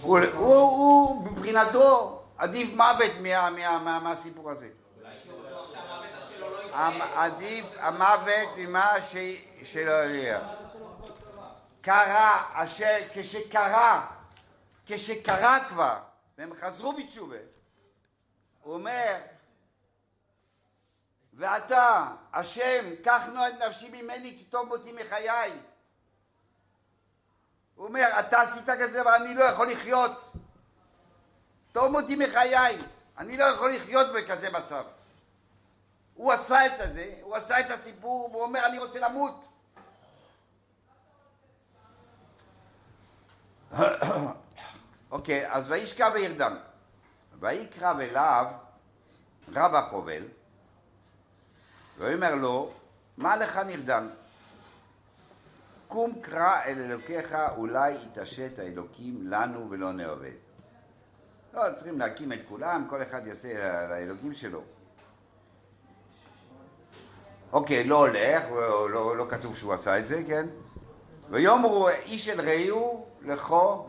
הוא, 0.00 1.24
מבחינתו 1.24 2.22
עדיף 2.38 2.74
מוות 2.74 3.10
מה, 3.20 3.50
מה, 3.50 3.78
מה, 3.78 4.00
מהסיפור 4.00 4.50
הזה. 4.50 4.68
עדיף 7.14 7.74
המוות 7.78 8.48
ממה 8.58 8.92
שלא 9.62 9.90
יהיה. 9.90 10.61
קרה, 11.82 12.50
אשר 12.54 12.98
כשקרה, 13.14 14.06
כשקרה 14.86 15.68
כבר, 15.68 15.98
והם 16.38 16.52
חזרו 16.60 16.92
בתשובה, 16.92 17.36
הוא 18.62 18.74
אומר, 18.74 19.20
ואתה, 21.34 22.08
השם, 22.32 22.84
קח 23.04 23.22
נוע 23.32 23.48
את 23.48 23.54
נפשי 23.54 23.88
ממני, 24.02 24.36
כי 24.38 24.44
טוב 24.44 24.68
מותי 24.68 24.92
מחיי. 24.92 25.52
הוא 27.74 27.86
אומר, 27.86 28.08
אתה 28.20 28.40
עשית 28.40 28.70
כזה 28.70 29.00
דבר, 29.00 29.16
אני 29.16 29.34
לא 29.34 29.44
יכול 29.44 29.70
לחיות. 29.70 30.32
טוב 31.72 31.92
מותי 31.92 32.16
מחיי, 32.16 32.78
אני 33.18 33.36
לא 33.36 33.44
יכול 33.44 33.72
לחיות 33.72 34.06
בכזה 34.16 34.50
מצב. 34.50 34.84
הוא 36.14 36.32
עשה 36.32 36.66
את 36.66 36.92
זה, 36.92 37.14
הוא 37.22 37.36
עשה 37.36 37.60
את 37.60 37.70
הסיפור, 37.70 38.28
והוא 38.30 38.42
אומר, 38.42 38.66
אני 38.66 38.78
רוצה 38.78 38.98
למות. 38.98 39.51
אוקיי, 45.10 45.52
אז 45.52 45.70
וישכב 45.70 46.10
וירדם. 46.14 46.56
ויקרב 47.40 48.00
אליו 48.00 48.46
רב 49.52 49.74
החובל, 49.74 50.22
ויאמר 51.98 52.34
לו, 52.34 52.72
מה 53.16 53.36
לך 53.36 53.56
נרדם? 53.56 54.08
קום 55.88 56.20
קרא 56.20 56.62
אל 56.64 56.78
אלוקיך, 56.78 57.34
אולי 57.56 57.94
יתעשת 57.94 58.58
האלוקים 58.58 59.26
לנו 59.26 59.70
ולא 59.70 59.92
נאבד. 59.92 60.30
לא, 61.54 61.62
צריכים 61.74 61.98
להקים 61.98 62.32
את 62.32 62.40
כולם, 62.48 62.86
כל 62.90 63.02
אחד 63.02 63.26
יעשה 63.26 63.48
לאלוקים 63.88 64.34
שלו. 64.34 64.62
אוקיי, 67.52 67.84
לא 67.84 68.06
הולך, 68.06 68.44
לא, 68.50 68.90
לא, 68.90 69.16
לא 69.16 69.26
כתוב 69.28 69.56
שהוא 69.56 69.74
עשה 69.74 69.98
את 69.98 70.06
זה, 70.06 70.22
כן? 70.26 70.46
ויאמרו 71.30 71.88
איש 71.88 72.28
אל 72.28 72.40
רעהו 72.40 73.11
לכו 73.24 73.86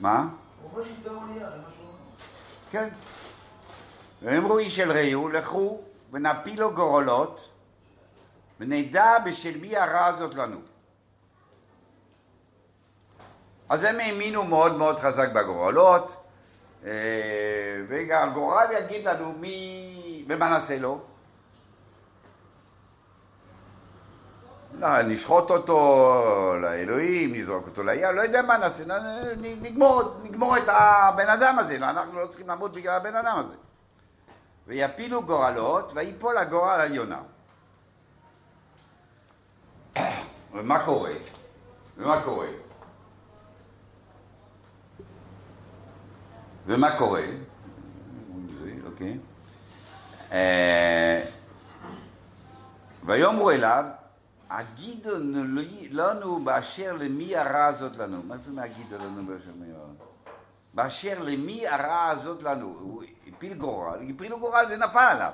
מה? 0.00 0.28
כן. 2.70 2.88
ויאמרו 4.22 4.58
איש 4.58 4.80
אל 4.80 4.92
רעהו 4.92 5.28
לכו 5.28 5.80
ונפילו 6.12 6.74
גורלות 6.74 7.48
ונדע 8.60 9.18
בשל 9.18 9.58
מי 9.60 9.76
הרע 9.76 10.06
הזאת 10.06 10.34
לנו. 10.34 10.58
אז 13.68 13.84
הם 13.84 14.00
האמינו 14.00 14.44
מאוד 14.44 14.76
מאוד 14.76 14.98
חזק 14.98 15.28
בגורלות, 15.32 16.16
אה, 16.84 16.90
והגורל 17.88 18.66
יגיד 18.72 19.08
לנו 19.08 19.32
מי, 19.32 20.24
ומה 20.28 20.48
נעשה 20.48 20.78
לו? 20.78 21.00
נשחוט 25.06 25.50
אותו 25.50 26.54
לאלוהים, 26.62 27.34
נזרוק 27.34 27.66
אותו 27.66 27.82
לים, 27.82 28.16
לא 28.16 28.22
יודע 28.22 28.42
מה 28.42 28.56
נעשה, 28.56 28.84
נגמור, 29.40 30.02
נגמור 30.22 30.56
את 30.56 30.68
הבן 30.68 31.28
אדם 31.28 31.58
הזה, 31.58 31.78
לא, 31.78 31.90
אנחנו 31.90 32.20
לא 32.20 32.26
צריכים 32.26 32.48
למות 32.48 32.72
בגלל 32.72 32.94
הבן 32.94 33.16
אדם 33.16 33.38
הזה. 33.38 33.54
ויפילו 34.66 35.22
גורלות, 35.22 35.92
ויפול 35.94 36.38
הגורל 36.38 36.80
על 36.80 36.94
יונה. 36.94 37.22
ומה 40.54 40.84
קורה? 40.84 41.12
ומה 41.96 42.22
קורה? 42.22 42.46
ומה 46.66 46.98
קורה? 46.98 47.22
אוקיי. 48.86 49.18
אה, 50.32 51.24
ויאמרו 53.04 53.50
אליו, 53.50 53.84
הגידו 54.50 55.10
לנו 55.90 56.44
באשר 56.44 56.92
למי 56.96 57.36
הרע 57.36 57.64
הזאת 57.66 57.96
לנו. 57.96 58.22
מה 58.22 58.36
זה 58.38 58.50
מהגידו 58.52 58.98
לנו 58.98 59.26
באשר 59.26 59.50
למי 59.50 59.72
הרע? 59.72 59.86
באשר 60.74 61.18
למי 61.22 61.68
הרע 61.68 62.08
הזאת 62.08 62.42
לנו. 62.42 62.76
הוא 62.80 63.02
הפיל 63.26 63.54
גורל, 63.54 63.98
הפילו 64.14 64.38
גורל 64.40 64.64
ונפל 64.70 64.98
עליו. 64.98 65.32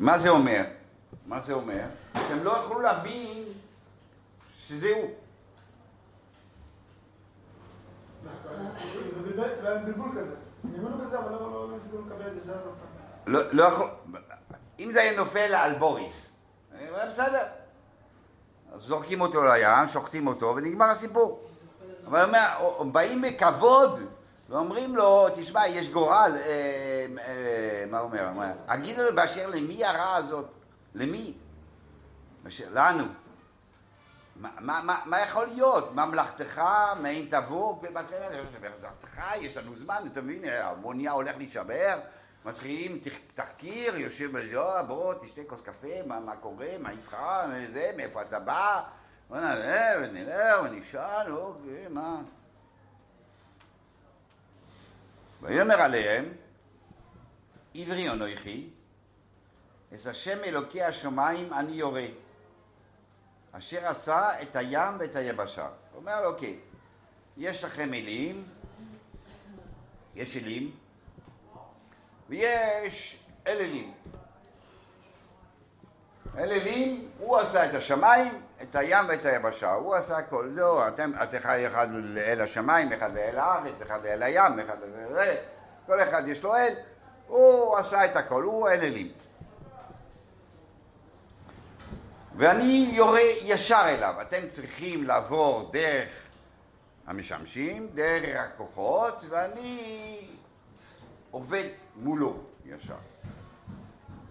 מה 0.00 0.18
זה 0.18 0.28
אומר? 0.28 0.64
מה 1.26 1.40
זה 1.40 1.52
אומר? 1.52 1.84
שהם 2.28 2.44
לא 2.44 2.50
יכלו 2.50 2.80
להבין 2.80 3.44
שזה 4.56 4.90
הוא. 4.96 5.10
זה 8.24 8.30
בלבל- 9.22 9.60
זה 9.62 9.68
היה 9.70 9.78
בלבול 9.84 10.10
כזה. 10.10 10.34
הם 10.64 10.86
האמינו 10.86 10.98
בזה, 11.06 11.18
לא 11.92 12.00
לא- 13.26 13.42
לא. 13.42 13.52
לא, 13.52 13.62
יכול... 13.62 13.88
אם 14.78 14.92
זה 14.92 15.00
היה 15.00 15.16
נופל 15.16 15.54
על 15.54 15.78
בוריס, 15.78 16.30
היה 16.78 17.06
בסדר. 17.08 17.44
אז 18.74 18.80
זורקים 18.80 19.20
אותו 19.20 19.42
לים, 19.42 19.88
שוחטים 19.88 20.26
אותו, 20.26 20.54
ונגמר 20.56 20.90
הסיפור. 20.90 21.40
אבל 22.06 22.24
אומר, 22.24 22.48
באים 22.92 23.22
בכבוד, 23.22 24.00
ואומרים 24.48 24.96
לו, 24.96 25.28
תשמע, 25.36 25.66
יש 25.66 25.88
גורל, 25.88 26.32
אה, 26.36 27.06
אה, 27.26 27.84
מה 27.90 27.98
הוא 27.98 28.10
אומר? 28.30 28.52
הגידו 28.68 29.02
לו 29.02 29.14
באשר 29.14 29.46
למי 29.48 29.84
הרע 29.84 30.14
הזאת? 30.14 30.46
למי? 30.94 31.34
לנו. 32.72 33.04
מה, 34.36 34.50
מה, 34.60 35.00
מה, 35.06 35.20
יכול 35.20 35.46
להיות? 35.46 35.94
ממלכתך, 35.94 36.62
מעין 37.00 37.26
תבוא, 37.30 37.82
בהתחלה, 37.82 38.28
ממלכתך, 38.60 39.20
יש 39.40 39.56
לנו 39.56 39.76
זמן, 39.76 40.02
אתה 40.12 40.20
מבין, 40.22 40.44
המוניה 40.44 41.12
הולך 41.12 41.36
להישבר, 41.36 41.98
מתחילים 42.44 42.98
תח- 42.98 43.18
תחקיר, 43.34 43.96
יושב, 43.96 44.36
לא, 44.36 44.82
בוא, 44.82 45.14
תשתה 45.14 45.40
כוס 45.46 45.62
קפה, 45.62 46.02
מה, 46.06 46.20
מה 46.20 46.36
קורה, 46.36 46.68
מה 46.80 46.90
איתך, 46.90 47.16
זה, 47.72 47.92
מאיפה 47.96 48.22
אתה 48.22 48.40
בא, 48.40 48.82
בוא 49.28 49.36
נעלה 49.38 49.92
ונלך 50.00 50.60
ונשאל, 50.64 51.32
אוקיי, 51.32 51.88
מה? 51.90 52.20
ויאמר 55.42 55.80
עליהם, 55.80 56.24
עברי 57.74 58.10
אנוכי, 58.10 58.68
את 59.94 60.06
השם 60.06 60.44
אלוקי 60.44 60.82
השמיים 60.82 61.52
אני 61.52 61.72
יורה. 61.72 62.06
אשר 63.52 63.86
עשה 63.86 64.42
את 64.42 64.56
הים 64.56 64.94
ואת 64.98 65.16
היבשה. 65.16 65.68
הוא 65.92 66.00
אומר, 66.00 66.26
אוקיי, 66.26 66.58
יש 67.36 67.64
לכם 67.64 67.94
אלים, 67.94 68.44
יש 70.14 70.36
אלים, 70.36 70.70
ויש 72.28 73.24
אלילים. 73.46 73.92
אלילים, 76.38 77.08
הוא 77.18 77.38
עשה 77.38 77.66
את 77.66 77.74
השמיים, 77.74 78.42
את 78.62 78.76
הים 78.76 79.08
ואת 79.08 79.24
היבשה, 79.24 79.72
הוא 79.72 79.94
עשה 79.94 80.16
הכל. 80.16 80.48
לא, 80.52 80.88
אתם, 80.88 81.12
את 81.22 81.34
אחד, 81.34 81.58
אחד 81.66 81.86
לאל 81.90 82.40
השמיים, 82.40 82.92
אחד 82.92 83.14
לאל 83.14 83.38
הארץ, 83.38 83.80
אחד 83.82 84.04
לאל 84.04 84.22
הים, 84.22 84.60
אחד 84.60 84.76
לאל... 84.80 85.36
כל 85.86 86.02
אחד 86.02 86.28
יש 86.28 86.42
לו 86.42 86.56
אל, 86.56 86.74
הוא 87.26 87.78
עשה 87.78 88.04
את 88.04 88.16
הכל, 88.16 88.42
הוא 88.42 88.68
אלילים. 88.68 89.12
ואני 92.36 92.90
יורה 92.92 93.20
ישר 93.44 93.82
אליו. 93.86 94.14
אתם 94.22 94.48
צריכים 94.48 95.04
לעבור 95.04 95.70
דרך 95.72 96.08
המשמשים, 97.06 97.88
דרך 97.94 98.40
הכוחות, 98.40 99.24
ואני 99.28 100.18
עובד 101.30 101.64
מולו 101.96 102.36
ישר. 102.66 102.94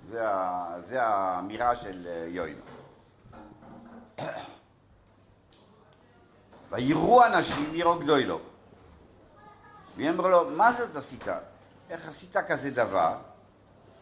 זה, 0.09 0.29
ה- 0.29 0.75
זה 0.81 1.03
האמירה 1.03 1.75
של 1.75 2.07
אה, 2.07 2.25
יוינו. 2.27 2.61
ויראו 6.71 7.25
אנשים 7.25 7.75
יראו 7.75 7.99
גדולו. 7.99 8.39
ואמרו 9.97 10.29
לו, 10.29 10.49
מה 10.49 10.73
זאת 10.73 10.95
עשית? 10.95 11.25
איך 11.89 12.07
עשית 12.07 12.37
כזה 12.37 12.71
דבר? 12.71 13.17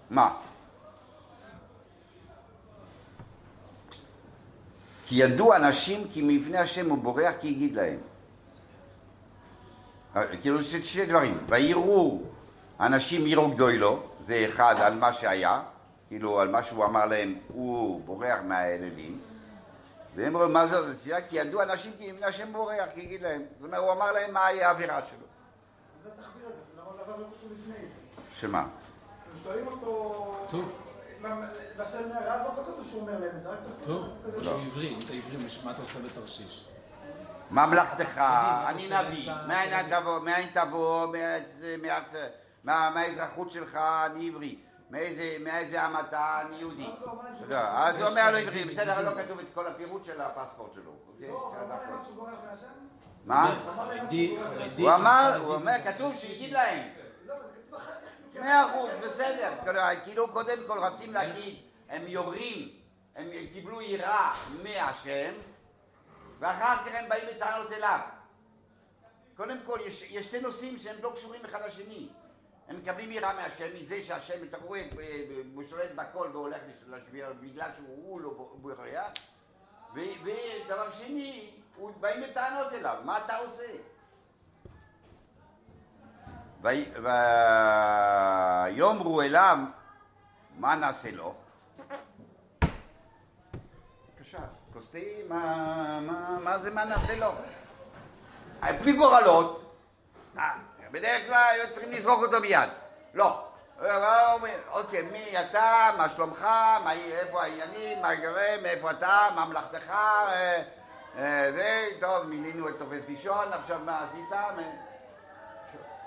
מה? 0.09 0.38
כי 5.10 5.15
ידעו 5.15 5.56
אנשים 5.56 6.08
כי 6.13 6.22
מפני 6.22 6.58
השם 6.58 6.89
הוא 6.89 6.98
בורח 6.98 7.36
כי 7.41 7.48
יגיד 7.48 7.76
להם. 7.76 7.98
אה, 10.15 10.38
כאילו 10.41 10.62
זה 10.63 10.84
שני 10.84 11.06
דברים. 11.06 11.38
ויראו 11.48 12.22
אנשים 12.80 13.28
יראו 13.28 13.50
גדולו, 13.50 14.04
זה 14.19 14.45
אחד 14.50 14.76
על 14.78 14.95
מה 14.95 15.13
שהיה, 15.13 15.62
כאילו 16.08 16.39
על 16.39 16.48
מה 16.48 16.63
שהוא 16.63 16.86
אמר 16.86 17.06
להם, 17.06 17.36
הוא 17.48 18.02
בורח 18.06 18.39
מהאלילים. 18.43 19.19
והם 20.15 20.36
אמרו, 20.36 20.50
מה 20.50 20.67
זאת 20.67 20.95
עשייה? 20.95 21.22
כי 21.22 21.38
ידעו 21.38 21.62
אנשים 21.62 21.91
כי 21.98 22.12
מפני 22.12 22.26
השם 22.26 22.54
בורח 22.54 22.89
כי 22.95 23.02
יגיד 23.02 23.22
להם. 23.22 23.41
זאת 23.60 23.67
אומרת, 23.67 23.84
הוא 23.84 23.91
אמר 23.91 24.12
להם 24.12 24.34
מה 24.34 24.45
היה 24.45 24.67
האווירה 24.67 25.02
שלו. 25.06 25.19
זה 26.04 26.10
זה 26.10 26.22
לא. 26.78 27.26
שמה? 28.36 28.67
שואלים 29.43 29.67
אותו... 29.67 30.36
טוב. 31.21 31.32
למה- 31.32 31.45
בשל 31.77 32.08
מהרע 32.13 32.34
הזאת 32.34 32.58
לא 32.58 32.63
כתוב 32.63 32.88
שהוא 32.89 33.01
אומר 33.01 33.19
להם 33.19 33.29
את 33.38 33.43
זה, 33.43 33.49
רק 33.49 33.58
כתוב... 33.82 33.86
טוב, 34.23 34.34
כזה 34.34 34.43
שהוא 34.43 34.62
עברי, 34.65 34.88
אם 34.89 34.97
אתה 35.05 35.13
עברי, 35.13 35.38
מה 35.65 35.71
אתה 35.71 35.82
עושה 35.82 35.99
בתרשיש? 35.99 36.65
ממלכתך, 37.51 38.17
מה 38.17 38.69
אני 38.69 38.89
נביא, 38.89 39.32
מאין 39.47 39.89
תבוא, 39.99 40.19
מאין 40.19 40.49
תבוא, 40.53 41.08
מהאזרחות 42.63 43.51
שלך, 43.51 43.76
אני 44.05 44.30
עברי, 44.30 44.59
מאיזה 44.89 45.82
עם 45.84 45.99
אתה, 45.99 46.41
אני 46.45 46.55
יהודי. 46.55 46.88
אז 47.55 47.95
הוא 47.95 48.07
אומר 48.07 48.32
לו 48.32 48.38
עברי, 48.38 48.65
בסדר, 48.65 49.01
לא 49.09 49.24
כתוב 49.24 49.39
את 49.39 49.45
כל 49.53 49.67
הפירוט 49.67 50.05
של 50.05 50.22
הפספורט 50.22 50.74
שלו. 50.74 50.91
אוקיי? 51.13 51.30
לא? 51.30 51.53
מה? 53.26 53.55
הוא 54.78 54.91
אמר, 54.95 55.36
הוא 55.43 55.53
אומר, 55.53 55.74
כתוב 55.86 56.15
שיגיד 56.15 56.53
להם. 56.53 56.88
לא, 57.26 57.34
אבל 57.34 57.41
זה 57.43 57.57
כתוב 57.67 57.80
אחר 57.80 57.91
כך. 57.91 58.09
מאה 58.39 58.65
אחוז, 58.65 58.89
בסדר. 59.01 59.53
כאילו, 60.03 60.27
קודם 60.27 60.57
כל 60.67 60.79
רצים 60.79 61.13
להגיד, 61.13 61.55
הם 61.89 62.07
יורים, 62.07 62.69
הם 63.15 63.27
קיבלו 63.53 63.81
יראה 63.81 64.31
מהשם, 64.63 65.33
ואחר 66.39 66.77
כך 66.85 66.95
הם 66.95 67.09
באים 67.09 67.27
בטענות 67.35 67.71
אליו. 67.71 67.99
קודם 69.37 69.57
כל, 69.65 69.79
יש, 69.85 70.01
יש 70.09 70.25
שתי 70.25 70.41
נושאים 70.41 70.79
שהם 70.79 70.95
לא 71.01 71.13
קשורים 71.15 71.45
אחד 71.45 71.59
לשני. 71.67 72.09
הם 72.67 72.77
מקבלים 72.77 73.11
יראה 73.11 73.33
מהשם, 73.33 73.75
מזה 73.79 74.03
שהשם, 74.03 74.43
אתה 74.43 74.57
רואה, 74.57 74.87
הוא 75.53 75.63
שולט 75.69 75.91
בכל 75.95 76.29
והולך 76.33 76.61
לשביל, 76.87 77.25
בגלל 77.41 77.69
שהוא 77.77 78.21
לא 78.21 78.29
בורח. 78.53 79.11
ודבר 79.93 80.91
שני, 80.91 81.49
באים 81.99 82.23
בטענות 82.23 82.73
אליו, 82.73 82.97
מה 83.05 83.25
אתה 83.25 83.37
עושה? 83.37 83.67
ויאמרו 88.72 89.22
אליו, 89.22 89.57
מה 90.57 90.76
נעשה 90.76 91.12
לו? 91.12 91.34
בבקשה, 94.18 94.38
כוסתי, 94.74 95.22
מה, 95.30 95.99
מה, 95.99 96.38
מה 96.43 96.57
זה 96.57 96.72
מה 96.72 96.86
נעשה 96.86 97.18
לו? 97.18 97.32
בלי 98.82 98.93
גורלות, 98.93 99.76
אה, 100.38 100.49
בדרך 100.91 101.28
כלל 101.28 101.45
היו 101.51 101.70
צריכים 101.74 101.91
לזרוק 101.91 102.24
אותו 102.24 102.39
מיד. 102.39 102.70
לא. 103.14 103.45
אוקיי, 104.72 105.01
מי 105.01 105.39
אתה, 105.39 105.91
מה 105.97 106.10
שלומך, 106.10 106.41
מה, 106.84 106.93
איפה 106.93 107.43
העניינים, 107.43 108.01
מה 108.01 108.16
קורה, 108.16 108.47
מאיפה 108.62 108.91
אתה, 108.91 109.28
מה 109.36 109.45
מלאכתך, 109.45 109.89
אה, 109.89 110.64
אה, 111.18 111.51
זה, 111.51 111.86
טוב, 111.99 112.26
מינינו 112.26 112.70
את 112.70 112.80
תופס 112.80 113.03
ראשון, 113.10 113.53
עכשיו 113.53 113.80
מה 113.86 114.03
עשית? 114.03 114.30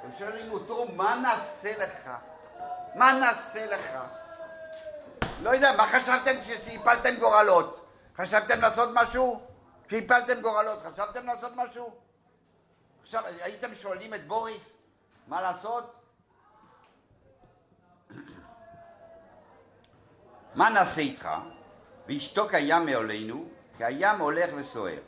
הם 0.02 0.10
שואלים 0.18 0.52
אותו, 0.52 0.86
מה 0.96 1.14
נעשה 1.22 1.84
לך? 1.84 2.10
מה 2.94 3.12
נעשה 3.12 3.66
לך? 3.66 3.98
לא 5.42 5.50
יודע, 5.50 5.76
מה 5.76 5.86
חשבתם 5.86 6.40
כשהפלתם 6.40 7.14
גורלות? 7.16 7.86
חשבתם 8.16 8.60
לעשות 8.60 8.88
משהו? 8.92 9.40
כשהפלתם 9.88 10.40
גורלות, 10.40 10.78
חשבתם 10.82 11.26
לעשות 11.26 11.52
משהו? 11.56 11.94
עכשיו, 13.02 13.22
הייתם 13.26 13.74
שואלים 13.74 14.14
את 14.14 14.26
בוריס 14.26 14.62
מה 15.28 15.42
לעשות? 15.42 15.94
מה 20.54 20.70
נעשה 20.70 21.00
איתך? 21.00 21.28
וישתוק 22.06 22.54
הים 22.54 22.86
מעולנו, 22.86 23.48
כי 23.76 23.84
הים 23.84 24.20
הולך 24.20 24.50
וסוער. 24.56 24.98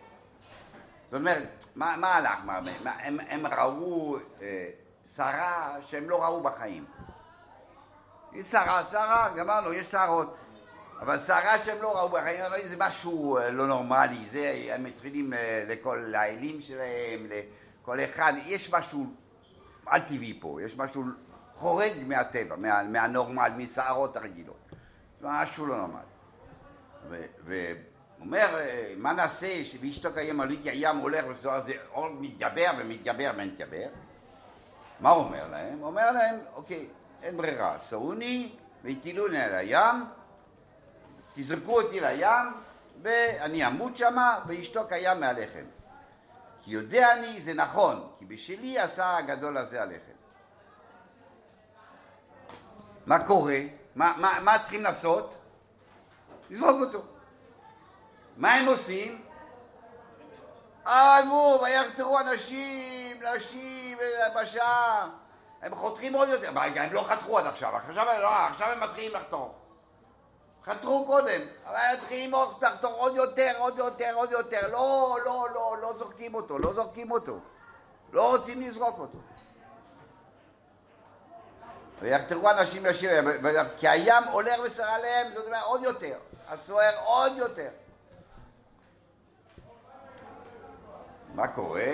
זאת 1.05 1.21
אומרת, 1.21 1.65
מה, 1.75 1.97
מה 1.97 2.15
הלך? 2.15 2.39
מה, 2.45 2.61
מה, 2.85 2.93
הם, 2.99 3.21
הם 3.29 3.47
ראו 3.47 4.17
אה, 4.43 4.71
שרה 5.13 5.77
שהם 5.81 6.11
לא 6.11 6.25
ראו 6.25 6.43
בחיים. 6.43 6.85
היא 8.33 8.43
שרה, 8.43 8.83
שרה, 8.91 9.29
גמרנו, 9.37 9.73
יש 9.73 9.91
שרות. 9.91 10.37
אבל 11.01 11.19
שרה 11.19 11.59
שהם 11.59 11.83
לא 11.83 11.97
ראו 11.97 12.09
בחיים, 12.09 12.45
אבל 12.45 12.57
זה 12.69 12.77
משהו 12.79 13.39
אה, 13.39 13.51
לא 13.51 13.67
נורמלי, 13.67 14.25
זה, 14.33 14.67
הם 14.75 14.85
מתחילים 14.85 15.33
אה, 15.33 15.65
לכל 15.69 16.15
האלים 16.15 16.61
שלהם, 16.61 17.27
לכל 17.83 18.01
אחד, 18.01 18.33
יש 18.47 18.73
משהו 18.73 19.07
על 19.87 20.01
טבעי 20.01 20.39
פה, 20.41 20.59
יש 20.63 20.77
משהו 20.77 21.05
חורג 21.55 21.93
מהטבע, 22.07 22.57
מה, 22.57 22.83
מהנורמל, 22.83 23.53
משערות 23.57 24.17
הרגילות. 24.17 24.69
משהו 25.21 25.67
לא 25.67 25.77
נורמלי. 25.77 26.05
ואומר, 27.45 28.59
מה 28.97 29.13
נעשה 29.13 29.63
וישתוק 29.81 30.19
הים 30.19 30.41
עלית 30.41 30.67
הים 30.67 30.97
הולך 30.97 31.25
וסוער, 31.31 31.65
זה 31.65 31.73
עוד 31.93 32.13
מתגבר 32.21 32.71
ומתגבר 32.79 33.31
ומתגבר. 33.37 33.87
מה 35.01 35.11
הוא 35.11 35.25
אומר 35.25 35.49
להם? 35.49 35.79
הוא 35.79 35.87
אומר 35.87 36.11
להם, 36.11 36.39
אוקיי, 36.55 36.87
אין 37.23 37.37
ברירה, 37.37 37.79
סעוני 37.79 38.57
והטילוני 38.85 39.41
על 39.41 39.55
הים, 39.55 40.05
תזרקו 41.35 41.81
אותי 41.81 42.01
לים 42.01 42.47
ואני 43.03 43.67
אמות 43.67 43.97
שמה 43.97 44.41
וישתוק 44.47 44.93
הים 44.93 45.21
מעליכם. 45.21 45.65
כי 46.63 46.71
יודע 46.71 47.13
אני, 47.13 47.41
זה 47.41 47.55
נכון, 47.55 48.09
כי 48.19 48.25
בשלי 48.25 48.79
עשה 48.79 49.17
הגדול 49.17 49.59
הזה 49.59 49.83
עליכם. 49.83 50.13
מה 53.07 53.27
קורה? 53.27 53.61
מה, 53.95 54.15
מה, 54.17 54.39
מה 54.43 54.59
צריכים 54.59 54.83
לעשות? 54.83 55.35
לזרוק 56.51 56.81
אותו. 56.81 57.03
מה 58.37 58.55
הם 58.55 58.67
עושים? 58.67 59.23
עזבו, 60.85 61.61
ויחתרו 61.63 62.21
אנשים, 62.21 63.17
נשים, 63.37 63.84
בשעה. 64.37 65.09
הם 65.63 65.75
חותכים 65.75 66.15
עוד 66.15 66.29
יותר. 66.29 66.51
הם 66.77 66.93
לא 66.93 67.03
חתכו 67.03 67.39
עד 67.39 67.47
עכשיו, 67.47 67.77
עכשיו, 67.77 68.07
לא, 68.21 68.47
עכשיו 68.47 68.69
הם 68.69 68.81
מתחילים 68.81 69.13
לחתור. 69.13 69.55
חתרו 70.65 71.07
קודם, 71.07 71.41
אבל 71.67 71.79
מתחילים 71.99 72.33
לחתור 72.63 72.93
עוד 72.93 73.17
יותר, 73.17 73.53
עוד 73.59 73.79
יותר, 73.79 74.15
עוד 74.15 74.33
יותר. 74.33 74.69
לא, 74.73 75.19
לא, 75.25 75.47
לא, 75.55 75.77
לא 75.83 75.93
זורקים 75.97 76.35
אותו, 76.35 76.59
לא 76.59 76.73
זורקים 76.73 77.11
אותו. 77.11 77.39
לא 78.13 78.37
רוצים 78.37 78.61
לזרוק 78.61 78.99
אותו. 78.99 79.19
ויחתרו 82.01 82.51
אנשים 82.51 82.87
לשיר, 82.87 83.11
כי 83.79 83.89
הים 83.89 84.25
הולך 84.25 84.61
וסר 84.65 84.85
עליהם, 84.85 85.33
זאת 85.35 85.47
אומרת 85.47 85.63
עוד 85.63 85.83
יותר, 85.83 86.19
הסוער 86.49 86.99
עוד 87.05 87.33
יותר. 87.37 87.69
מה 91.35 91.49
קורה? 91.49 91.93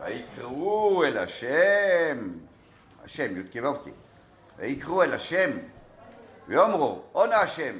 ויקראו 0.00 1.04
אל 1.04 1.18
השם, 1.18 2.32
השם, 3.04 3.40
י"ק 3.40 3.62
ו"ק, 3.64 3.92
ויקראו 4.56 5.02
אל 5.02 5.14
השם, 5.14 5.50
ויאמרו, 6.48 7.02
עונה 7.12 7.36
השם, 7.36 7.78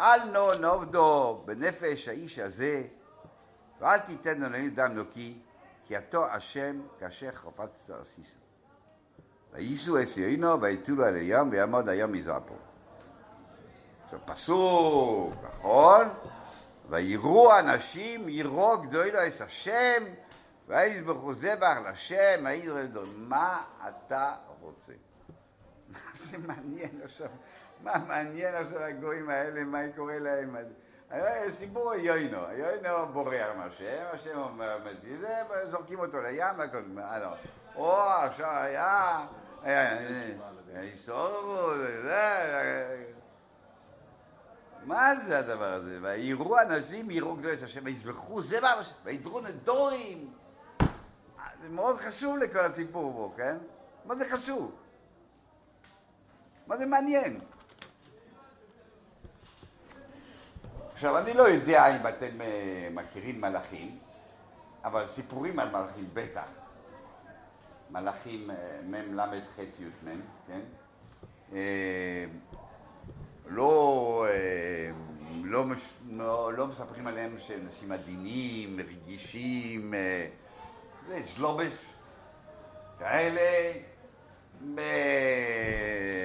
אל 0.00 0.24
נו 0.24 0.54
נובדו 0.54 1.42
בנפש 1.44 2.08
האיש 2.08 2.38
הזה, 2.38 2.82
ואל 3.80 3.98
תיתן 3.98 4.40
לנו 4.40 4.70
דם 4.74 4.98
נקי, 4.98 5.38
כי 5.86 5.96
עתו 5.96 6.26
השם 6.26 6.80
כאשר 6.98 7.30
חפצת 7.32 7.90
עשיסו. 8.00 8.36
וייסו 9.52 10.02
אס 10.02 10.16
יוינו 10.16 10.60
ויתולו 10.60 11.04
על 11.04 11.16
הים 11.16 11.50
ויעמוד 11.50 11.88
הים 11.88 12.12
מזרפו. 12.12 12.54
עכשיו 14.04 14.18
פסוק, 14.24 15.34
נכון? 15.58 16.08
ויראו 16.88 17.58
אנשים 17.58 18.28
יראו 18.28 18.78
גדולו 18.82 19.28
אס 19.28 19.40
השם 19.40 20.04
ויזבחו 20.68 21.34
זבח 21.34 21.76
לשם 21.90 22.44
וידרדו 22.44 23.02
מה 23.16 23.64
אתה 23.88 24.34
רוצה? 24.60 24.92
זה 26.30 26.38
מעניין 26.38 27.00
עכשיו? 27.04 27.28
מה 27.82 27.98
מעניין 27.98 28.54
עכשיו 28.54 28.82
הגויים 28.82 29.30
האלה, 29.30 29.64
מה 29.64 29.78
קורה 29.96 30.18
להם? 30.18 30.56
סיפור 31.50 31.94
יוינו, 31.94 32.38
יוינו 32.52 33.06
בורח 33.12 33.48
מהשם, 33.56 34.04
השם 34.12 34.38
אומר, 34.38 34.78
זורקים 35.68 35.98
אותו 35.98 36.22
לים, 36.22 36.56
או 37.76 38.00
עכשיו 38.00 38.50
היה 38.50 39.26
מה 44.84 45.16
זה 45.16 45.38
הדבר 45.38 45.72
הזה? 45.72 45.98
ויראו 46.02 46.60
אנשים 46.60 47.10
יראו 47.10 47.36
גדולת 47.36 47.62
השם, 47.62 47.80
ויזבחו 47.84 48.42
זה 48.42 48.68
השם, 48.68 48.94
וידרו 49.04 49.40
נדורים. 49.40 50.32
זה 51.62 51.68
מאוד 51.68 51.96
חשוב 51.96 52.36
לכל 52.36 52.58
הסיפור 52.58 53.12
פה, 53.12 53.34
כן? 53.36 53.56
מה 54.04 54.14
זה 54.16 54.28
חשוב? 54.28 54.72
מה 56.66 56.76
זה 56.76 56.86
מעניין? 56.86 57.40
עכשיו, 60.92 61.18
אני 61.18 61.34
לא 61.34 61.42
יודע 61.42 61.96
אם 61.96 62.06
אתם 62.08 62.38
מכירים 62.94 63.40
מלאכים, 63.40 63.98
אבל 64.84 65.08
סיפורים 65.08 65.58
על 65.58 65.70
מלאכים 65.70 66.08
בטח. 66.14 66.46
מלאכים 67.90 68.50
מ"ל"ח 68.90 69.58
י"מ, 69.58 70.20
כן? 70.46 70.60
לא, 73.46 74.26
לא, 75.44 75.64
לא, 76.10 76.52
לא 76.52 76.66
מספרים 76.66 77.06
עליהם 77.06 77.36
שהם 77.38 77.60
אנשים 77.66 77.92
עדינים, 77.92 78.80
רגישים, 78.80 79.94
ז'לובס, 81.36 81.94
כאלה, 82.98 83.72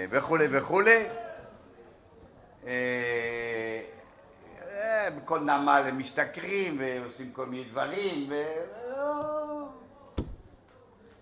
וכולי 0.09 0.47
וכולי. 0.51 1.07
בכל 5.15 5.39
נמל 5.39 5.84
הם 5.88 5.99
משתכרים 5.99 6.78
ועושים 6.80 7.32
כל 7.32 7.45
מיני 7.45 7.63
דברים, 7.63 8.30
ולא... 8.30 9.67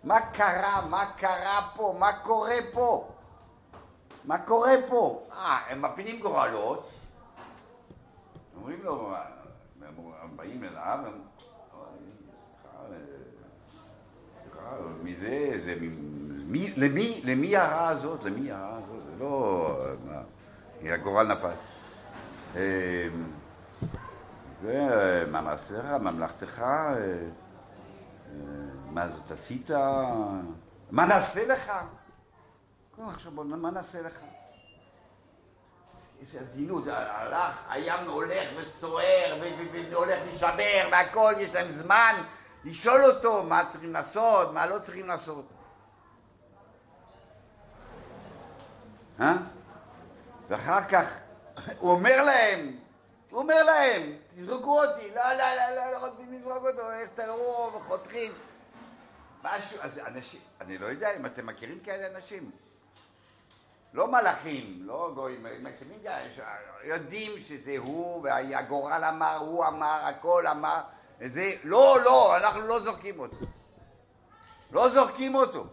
מה 0.04 0.32
קרה? 0.32 0.86
מה 0.90 1.12
קרה 1.18 1.70
פה? 1.76 1.96
מה 2.00 2.14
קורה 2.14 2.56
פה? 2.74 3.12
מה 4.24 4.38
קורה 4.38 4.72
פה? 4.88 5.28
אה, 5.32 5.60
הם 5.70 5.82
מפילים 5.82 6.20
גורלות, 6.20 6.90
אומרים 8.56 8.84
לו, 8.84 9.16
הם 10.22 10.38
באים 10.38 10.64
אליו, 10.64 11.00
הם... 11.06 11.35
מי 15.04 15.16
זה, 15.16 15.76
מי, 16.48 16.74
למי, 16.78 17.22
למי 17.24 17.58
הרע 17.58 17.88
הזאת? 17.88 18.24
למי 18.24 18.52
הרע 18.52 18.78
הזאת? 18.78 19.04
זה 19.06 19.24
לא... 19.24 19.78
מה, 20.06 20.22
הגורל 20.94 21.34
נפל. 21.34 21.52
ומה 24.62 25.42
מעשיך, 25.42 25.86
ממלכתך, 25.86 26.64
מה 28.90 29.10
זאת 29.10 29.32
עשית? 29.32 29.70
מה 30.92 31.06
נעשה 31.06 31.46
לך? 31.48 31.72
עכשיו 33.14 33.32
בוא, 33.32 33.44
מה 33.44 33.72
נעשה 33.72 34.02
לך? 34.02 34.14
איזה 36.22 36.40
עדינות, 36.40 36.84
הלך, 36.88 37.56
הים 37.70 38.08
הולך 38.08 38.50
וסוער, 38.58 39.42
והולך 39.92 40.20
להישבר 40.26 40.90
והכל, 40.92 41.34
יש 41.38 41.54
להם 41.54 41.72
זמן 41.72 42.16
לשאול 42.66 43.04
אותו 43.04 43.44
מה 43.44 43.64
צריכים 43.72 43.94
לעשות, 43.94 44.54
מה 44.54 44.66
לא 44.66 44.80
צריכים 44.80 45.08
לעשות. 45.08 45.46
אה? 49.20 49.34
ואחר 50.48 50.84
כך 50.90 51.18
הוא 51.80 51.92
אומר 51.92 52.24
להם, 52.24 52.78
הוא 53.30 53.40
אומר 53.42 53.64
להם, 53.64 54.18
תזרקו 54.34 54.84
אותי, 54.84 55.12
לא, 55.16 55.34
לא, 55.34 55.56
לא, 55.56 55.76
לא, 55.76 55.92
לא 55.92 56.08
רוצים 56.08 56.34
לזרוק 56.34 56.64
אותו, 56.66 56.92
איך 56.92 57.10
תראו, 57.14 57.72
וחותכים. 57.76 58.32
משהו, 59.44 59.78
אז 59.82 60.00
אנשים, 60.00 60.42
אני 60.62 60.78
לא 60.78 60.86
יודע 60.86 61.16
אם 61.16 61.26
אתם 61.26 61.46
מכירים 61.46 61.80
כאלה 61.80 62.16
אנשים. 62.16 62.52
לא 63.94 64.12
מלאכים, 64.12 64.80
לא 64.82 65.12
גויים, 65.16 65.44
מכירים 65.64 66.00
כאלה, 66.04 66.46
יודעים 66.84 67.40
שזה 67.40 67.76
הוא, 67.78 68.24
והגורל 68.24 69.04
אמר, 69.04 69.38
הוא 69.38 69.66
אמר, 69.66 70.02
הכל 70.06 70.48
אמר, 70.48 70.82
זה, 71.22 71.52
לא, 71.64 71.98
לא, 72.04 72.38
אנחנו 72.38 72.62
לא 72.62 72.80
זורקים 72.80 73.20
אותו. 73.20 73.38
לא 74.72 74.90
זורקים 74.90 75.36
אותו. 75.36 75.66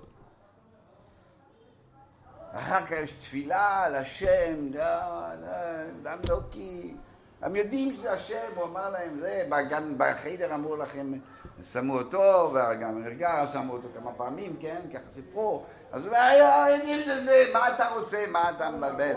אחר 2.52 2.80
כך 2.80 2.90
יש 2.90 3.12
תפילה 3.12 3.84
על 3.84 3.94
השם, 3.94 4.68
דם 6.02 6.18
נוקי. 6.28 6.94
הם 7.42 7.56
יודעים 7.56 7.94
שזה 7.94 8.12
השם, 8.12 8.48
הוא 8.54 8.64
אמר 8.64 8.90
להם, 8.90 9.18
זה, 9.20 9.46
בגן, 9.48 9.94
בחיידר 9.96 10.54
אמרו 10.54 10.76
לכם, 10.76 11.12
שמו 11.72 11.98
אותו, 11.98 12.50
וגם 12.54 13.04
ארגר 13.06 13.46
שמו 13.52 13.72
אותו 13.72 13.88
כמה 13.94 14.12
פעמים, 14.12 14.56
כן, 14.60 14.80
ככה 14.92 15.02
סיפרו. 15.14 15.64
אז 15.92 16.06
הוא 16.06 16.08
אומר, 16.08 16.66
יודעים 16.76 17.02
שזה, 17.02 17.44
מה 17.52 17.74
אתה 17.74 17.88
רוצה, 17.88 18.24
מה 18.28 18.50
אתה 18.50 18.70
מבלבל? 18.70 19.12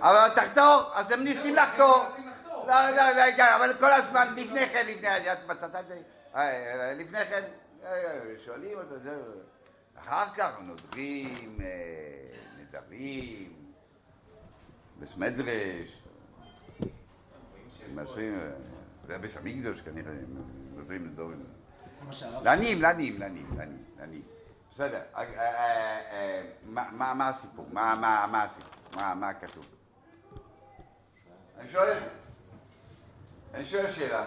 אבל 0.00 0.28
תחתור, 0.34 0.90
אז 0.94 1.10
הם 1.10 1.24
ניסים 1.24 1.54
לחתור. 1.54 2.04
לא, 2.66 2.90
לא, 2.90 3.10
לא, 3.38 3.56
אבל 3.56 3.74
כל 3.80 3.92
הזמן, 3.92 4.34
לפני 4.36 4.68
כן, 4.68 4.86
לפני 4.86 5.08
כן, 5.08 5.32
את 5.32 5.46
מצאת 5.48 5.74
את 5.74 5.84
זה? 5.88 6.00
לפני 6.94 7.24
כן, 7.24 7.42
שואלים 8.44 8.78
אותו. 8.78 8.94
אחר 9.96 10.24
כך 10.36 10.58
נודרים, 10.60 11.58
נדרים, 12.58 13.52
בסמדרש, 14.98 16.02
זה 19.06 19.18
בית 19.18 19.36
המקדוש 19.36 19.80
כנראה, 19.80 20.12
נודרים 20.74 21.06
נדורים. 21.06 21.44
לנים, 22.44 22.82
לנים, 22.82 23.20
לנים, 23.20 23.56
לנים. 23.98 24.22
בסדר, 24.72 25.00
מה 26.92 27.28
הסיפור? 27.28 27.66
מה 27.72 28.42
הסיפור? 28.44 28.81
מה 28.96 29.34
כתוב? 29.40 29.64
אני 31.58 31.70
שואל, 31.70 31.98
אני 33.54 33.64
שואל 33.64 33.90
שאלה. 33.90 34.26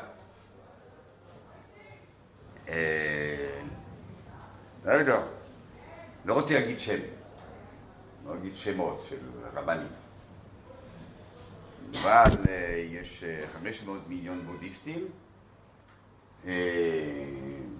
רגע, 4.86 5.24
לא 6.26 6.34
רוצה 6.34 6.60
להגיד 6.60 6.80
שם, 6.80 7.00
לא 8.26 8.36
להגיד 8.36 8.54
שמות 8.54 9.04
של 9.10 9.20
רבנים. 9.54 9.88
אבל 12.02 12.32
יש 12.90 13.24
500 13.54 14.08
מיליון 14.08 14.46
בודהיסטים 14.46 15.08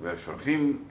ושולחים 0.02 0.88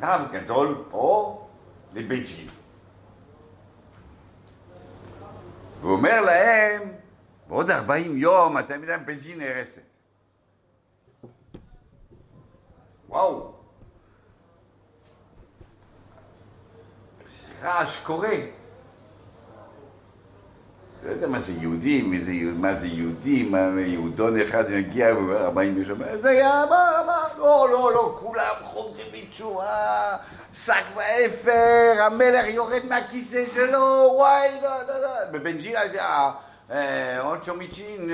רב 0.00 0.28
גדול 0.32 0.84
פה 0.90 1.48
לבייג'ין. 1.94 2.48
והוא 5.80 5.92
אומר 5.92 6.20
להם, 6.20 6.92
בעוד 7.48 7.70
40 7.70 8.16
יום 8.16 8.58
אתם 8.58 8.80
יודעים, 8.80 9.06
בייג'ין 9.06 9.38
נהרסת. 9.38 9.82
וואו. 13.08 13.54
רעש 17.62 17.98
קורה. 17.98 18.59
לא 21.02 21.10
יודע 21.10 21.26
מה 21.26 21.40
זה 21.40 21.52
יהודים, 21.60 22.12
מה 22.60 22.74
זה 22.74 22.86
יהודים, 22.86 23.52
מה 23.52 23.80
יהודון 23.80 24.40
אחד 24.40 24.70
מגיע 24.70 25.14
ואומר 25.14 25.44
40 25.44 25.82
ושומע, 25.82 26.16
זה 26.16 26.30
היה, 26.30 26.64
מה, 26.70 27.02
מה, 27.06 27.28
לא, 27.38 27.68
לא, 27.72 27.92
לא, 27.94 28.16
כולם 28.20 28.54
חוזרים 28.62 29.06
בתשובה, 29.12 30.16
שק 30.52 30.84
ואפר, 30.96 31.92
המלך 32.00 32.46
יורד 32.46 32.86
מהכיסא 32.88 33.44
שלו, 33.54 34.12
וואי, 34.14 34.48
לא, 34.62 34.70
לא, 34.88 35.00
לא, 35.00 35.08
בבנג'ינה, 35.30 35.80
עוד 37.20 37.44
שומיצ'ין, 37.44 38.10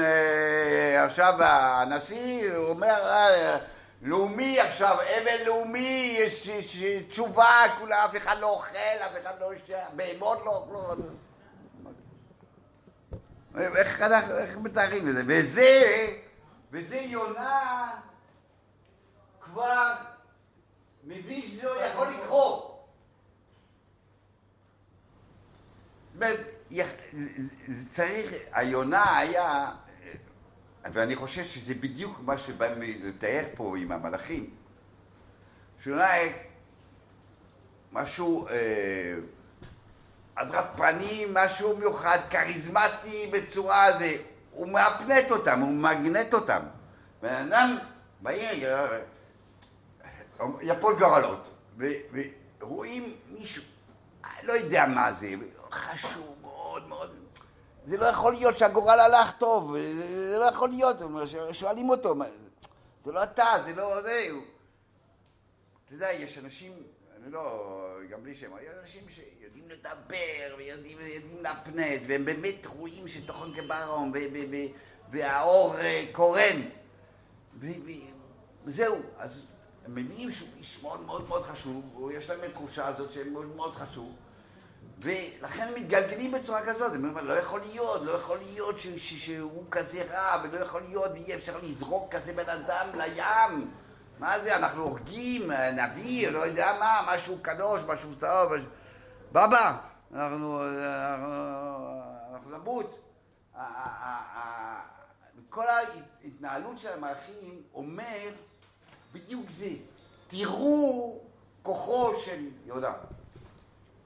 עכשיו 1.04 1.34
הנשיא, 1.38 2.52
הוא 2.56 2.68
אומר, 2.68 3.12
לאומי 4.02 4.60
עכשיו, 4.60 4.96
אבל 5.00 5.46
לאומי, 5.46 6.16
יש 6.18 6.50
תשובה, 7.08 7.64
כולה, 7.78 8.04
אף 8.04 8.16
אחד 8.16 8.36
לא 8.40 8.46
אוכל, 8.46 8.76
אף 9.04 9.12
אחד 9.22 9.32
לא 9.40 9.50
בהמות 9.92 10.38
לא 10.44 10.50
אוכלות. 10.50 10.98
איך, 13.56 14.02
איך 14.38 14.56
מתארים 14.56 15.08
את 15.08 15.14
זה? 15.14 15.22
וזה, 15.26 16.06
וזה 16.70 16.96
יונה 16.96 17.90
כבר 19.40 19.94
מבין 21.04 21.42
שזה 21.42 21.68
יכול 21.92 22.06
לקרות. 22.08 22.72
צריך, 27.88 28.32
היונה 28.52 29.18
היה, 29.18 29.72
ואני 30.84 31.16
חושב 31.16 31.44
שזה 31.44 31.74
בדיוק 31.74 32.20
מה 32.20 32.38
שבא 32.38 32.66
לתאר 32.78 33.44
פה 33.56 33.74
עם 33.78 33.92
המלאכים, 33.92 34.50
שיונה 35.80 36.06
משהו 37.92 38.48
אה, 38.48 39.14
הדרת 40.36 40.64
פנים, 40.76 41.34
משהו 41.34 41.76
מיוחד, 41.76 42.18
כריזמטי 42.30 43.30
בצורה 43.32 43.98
זה, 43.98 44.16
הוא 44.50 44.68
מאפנט 44.68 45.30
אותם, 45.30 45.60
הוא 45.60 45.72
מגנט 45.72 46.34
אותם. 46.34 46.62
בן 47.22 47.34
אדם 47.34 47.78
בעיר, 48.20 48.76
יפול 50.60 50.98
גורלות, 50.98 51.48
ורואים 52.60 53.16
מישהו, 53.30 53.62
לא 54.42 54.52
יודע 54.52 54.86
מה 54.86 55.12
זה, 55.12 55.32
חשוב 55.70 56.36
מאוד 56.42 56.88
מאוד, 56.88 57.10
זה 57.84 57.96
לא 57.96 58.06
יכול 58.06 58.32
להיות 58.32 58.58
שהגורל 58.58 59.00
הלך 59.00 59.32
טוב, 59.32 59.76
זה 60.06 60.38
לא 60.38 60.44
יכול 60.44 60.68
להיות, 60.68 60.96
שואלים 61.52 61.90
אותו, 61.90 62.14
זה 63.04 63.12
לא 63.12 63.22
אתה, 63.22 63.46
זה 63.64 63.74
לא 63.74 64.02
זה, 64.02 64.28
אתה 65.86 65.94
יודע, 65.94 66.12
יש 66.12 66.38
אנשים, 66.38 66.72
לא, 67.30 67.72
גם 68.10 68.22
בלי 68.22 68.34
שם, 68.34 68.50
יש 68.62 68.68
אנשים 68.80 69.02
שיודעים 69.08 69.68
לדבר 69.68 70.56
ויודעים, 70.58 70.98
להפנט, 71.40 72.02
והם 72.06 72.24
באמת 72.24 72.66
רואים 72.66 73.08
שתוכן 73.08 73.54
כברום, 73.54 74.12
והאור 75.10 75.74
קורן, 76.12 76.62
וזהו, 78.64 78.96
אז 79.18 79.46
הם 79.84 79.94
מבינים 79.94 80.30
שהוא 80.30 80.48
איש 80.58 80.82
מאוד 80.82 81.00
מאוד 81.00 81.28
מאוד 81.28 81.42
חשוב, 81.42 82.02
ויש 82.02 82.30
להם 82.30 82.38
את 82.44 82.44
התחושה 82.50 82.86
הזאת 82.88 83.12
שהם 83.12 83.32
מאוד 83.32 83.56
מאוד 83.56 83.74
חשוב, 83.74 84.16
ולכן 85.00 85.68
הם 85.68 85.74
מתגלגלים 85.74 86.32
בצורה 86.32 86.66
כזאת, 86.66 86.94
הם 86.94 87.04
אומרים, 87.04 87.26
לא 87.26 87.32
יכול 87.32 87.60
להיות, 87.60 88.02
לא 88.02 88.10
יכול 88.10 88.38
להיות 88.38 88.76
שהוא 88.78 89.64
כזה 89.70 90.02
רע, 90.02 90.42
ולא 90.44 90.58
יכול 90.58 90.82
להיות, 90.88 91.10
ואי 91.12 91.34
אפשר 91.34 91.58
לזרוק 91.62 92.14
כזה 92.14 92.32
בן 92.32 92.48
אדם 92.48 92.88
לים. 92.94 93.70
מה 94.18 94.40
זה, 94.40 94.56
אנחנו 94.56 94.82
הורגים, 94.82 95.50
נביא, 95.52 96.28
לא 96.28 96.38
יודע 96.38 96.76
מה, 96.80 97.00
משהו 97.14 97.38
קדוש, 97.42 97.82
משהו 97.86 98.14
טוב, 98.14 98.54
משהו... 98.54 98.68
בבא, 99.32 99.78
אנחנו, 100.14 100.62
אנחנו, 100.64 101.34
אנחנו 102.32 102.58
נמות. 102.58 102.98
כל 105.48 105.64
ההתנהלות 105.68 106.78
של 106.78 106.92
המלאכים 106.92 107.62
אומר 107.74 108.30
בדיוק 109.12 109.50
זה. 109.50 109.70
תראו 110.26 111.18
כוחו 111.62 112.20
של 112.24 112.48
יהודה. 112.66 112.92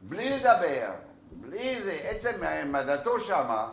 בלי 0.00 0.38
לדבר, 0.38 0.90
בלי 1.32 1.82
זה, 1.82 1.92
עצם 1.92 2.42
העמדתו 2.42 3.20
שמה, 3.20 3.68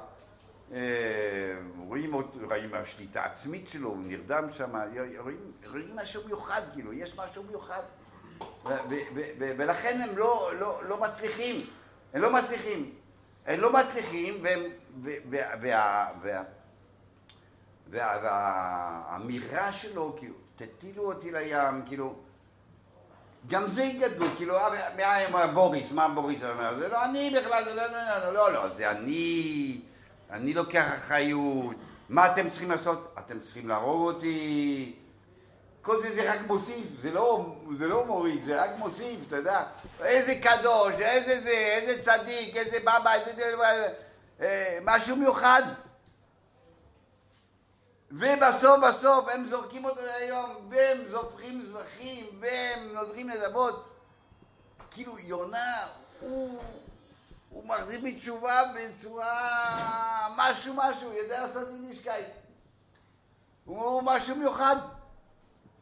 רואים, 1.77 2.13
רואים 2.13 2.73
השליטה 2.73 3.21
העצמית 3.21 3.67
שלו, 3.67 3.89
הוא 3.89 3.97
נרדם 3.97 4.49
שם, 4.49 4.75
רואים, 5.19 5.51
רואים 5.71 5.95
משהו 5.95 6.21
מיוחד, 6.25 6.61
כאילו, 6.73 6.93
יש 6.93 7.17
משהו 7.17 7.43
מיוחד. 7.43 7.83
ולכן 9.37 10.01
הם 10.01 10.17
לא, 10.17 10.51
לא, 10.59 10.79
לא 10.87 10.97
מצליחים, 11.01 11.65
הם 12.13 12.21
לא 12.21 12.33
מצליחים. 12.33 12.93
הם 13.45 13.59
לא 13.59 13.73
מצליחים, 13.73 14.43
והאמירה 17.89 19.71
שלו, 19.71 20.15
כאילו, 20.17 20.35
תטילו 20.55 21.03
אותי 21.03 21.31
לים, 21.31 21.85
כאילו, 21.85 22.15
גם 23.47 23.67
זה 23.67 23.83
התגדלות, 23.83 24.31
כאילו, 24.37 24.57
מה 25.31 25.47
בוריס, 25.47 25.91
מה 25.91 26.07
בוריס 26.07 26.43
אומר? 26.43 26.75
זה 26.79 26.87
לא 26.87 27.05
אני 27.05 27.33
בכלל, 27.37 27.65
זה 27.65 27.73
לא, 27.73 27.83
לא, 27.87 28.33
לא, 28.33 28.53
לא, 28.53 28.69
זה 28.69 28.91
אני, 28.91 29.81
אני 30.31 30.53
לוקח 30.53 30.87
אחריות, 30.97 31.75
מה 32.09 32.31
אתם 32.31 32.49
צריכים 32.49 32.71
לעשות? 32.71 33.15
אתם 33.19 33.39
צריכים 33.39 33.67
להרוג 33.67 34.13
אותי, 34.13 34.95
כל 35.81 36.01
זה 36.01 36.15
זה 36.15 36.31
רק 36.33 36.39
מוסיף, 36.47 36.87
זה 37.01 37.11
לא, 37.11 37.55
זה 37.77 37.87
לא 37.87 38.05
מוריד, 38.05 38.45
זה 38.45 38.63
רק 38.63 38.69
מוסיף, 38.77 39.19
אתה 39.27 39.35
יודע. 39.35 39.63
איזה 40.01 40.35
קדוש, 40.35 40.93
איזה 40.93 41.41
זה, 41.41 41.49
איזה 41.49 42.03
צדיק, 42.03 42.55
איזה 42.55 42.79
בבא, 42.79 43.13
איזה... 43.13 43.55
אה, 44.41 44.79
משהו 44.83 45.15
מיוחד. 45.15 45.61
ובסוף 48.11 48.79
בסוף 48.89 49.29
הם 49.29 49.47
זורקים 49.47 49.85
אותו 49.85 50.05
להיום, 50.05 50.67
והם 50.69 50.97
זופחים 51.07 51.65
זבחים, 51.65 52.25
והם 52.39 52.93
נוזרים 52.93 53.29
נדבות. 53.29 53.89
כאילו 54.91 55.19
יונה, 55.19 55.87
הוא, 56.19 56.61
הוא 57.57 57.65
מחזיר 57.65 58.01
בתשובה 58.03 58.61
בצורה... 58.75 60.27
משהו 60.37 60.73
משהו, 60.77 61.13
יודע 61.13 61.41
לעשות 61.41 61.67
יידישקייט. 61.71 62.27
הוא 63.65 64.01
משהו 64.05 64.35
מיוחד. 64.35 64.75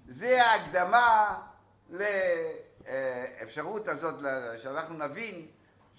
זה 0.07 0.45
ההקדמה 0.45 1.41
לאפשרות 1.89 3.87
הזאת, 3.87 4.15
שאנחנו 4.57 5.07
נבין 5.07 5.47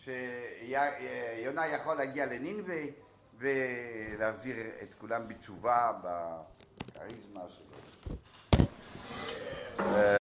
שיונה 0.04 1.66
יכול 1.66 1.96
להגיע 1.96 2.26
לנינווה 2.26 2.82
ולהחזיר 3.38 4.56
את 4.82 4.94
כולם 4.98 5.28
בתשובה 5.28 5.92
בכריזמה 6.02 7.40
שלו. 7.48 7.76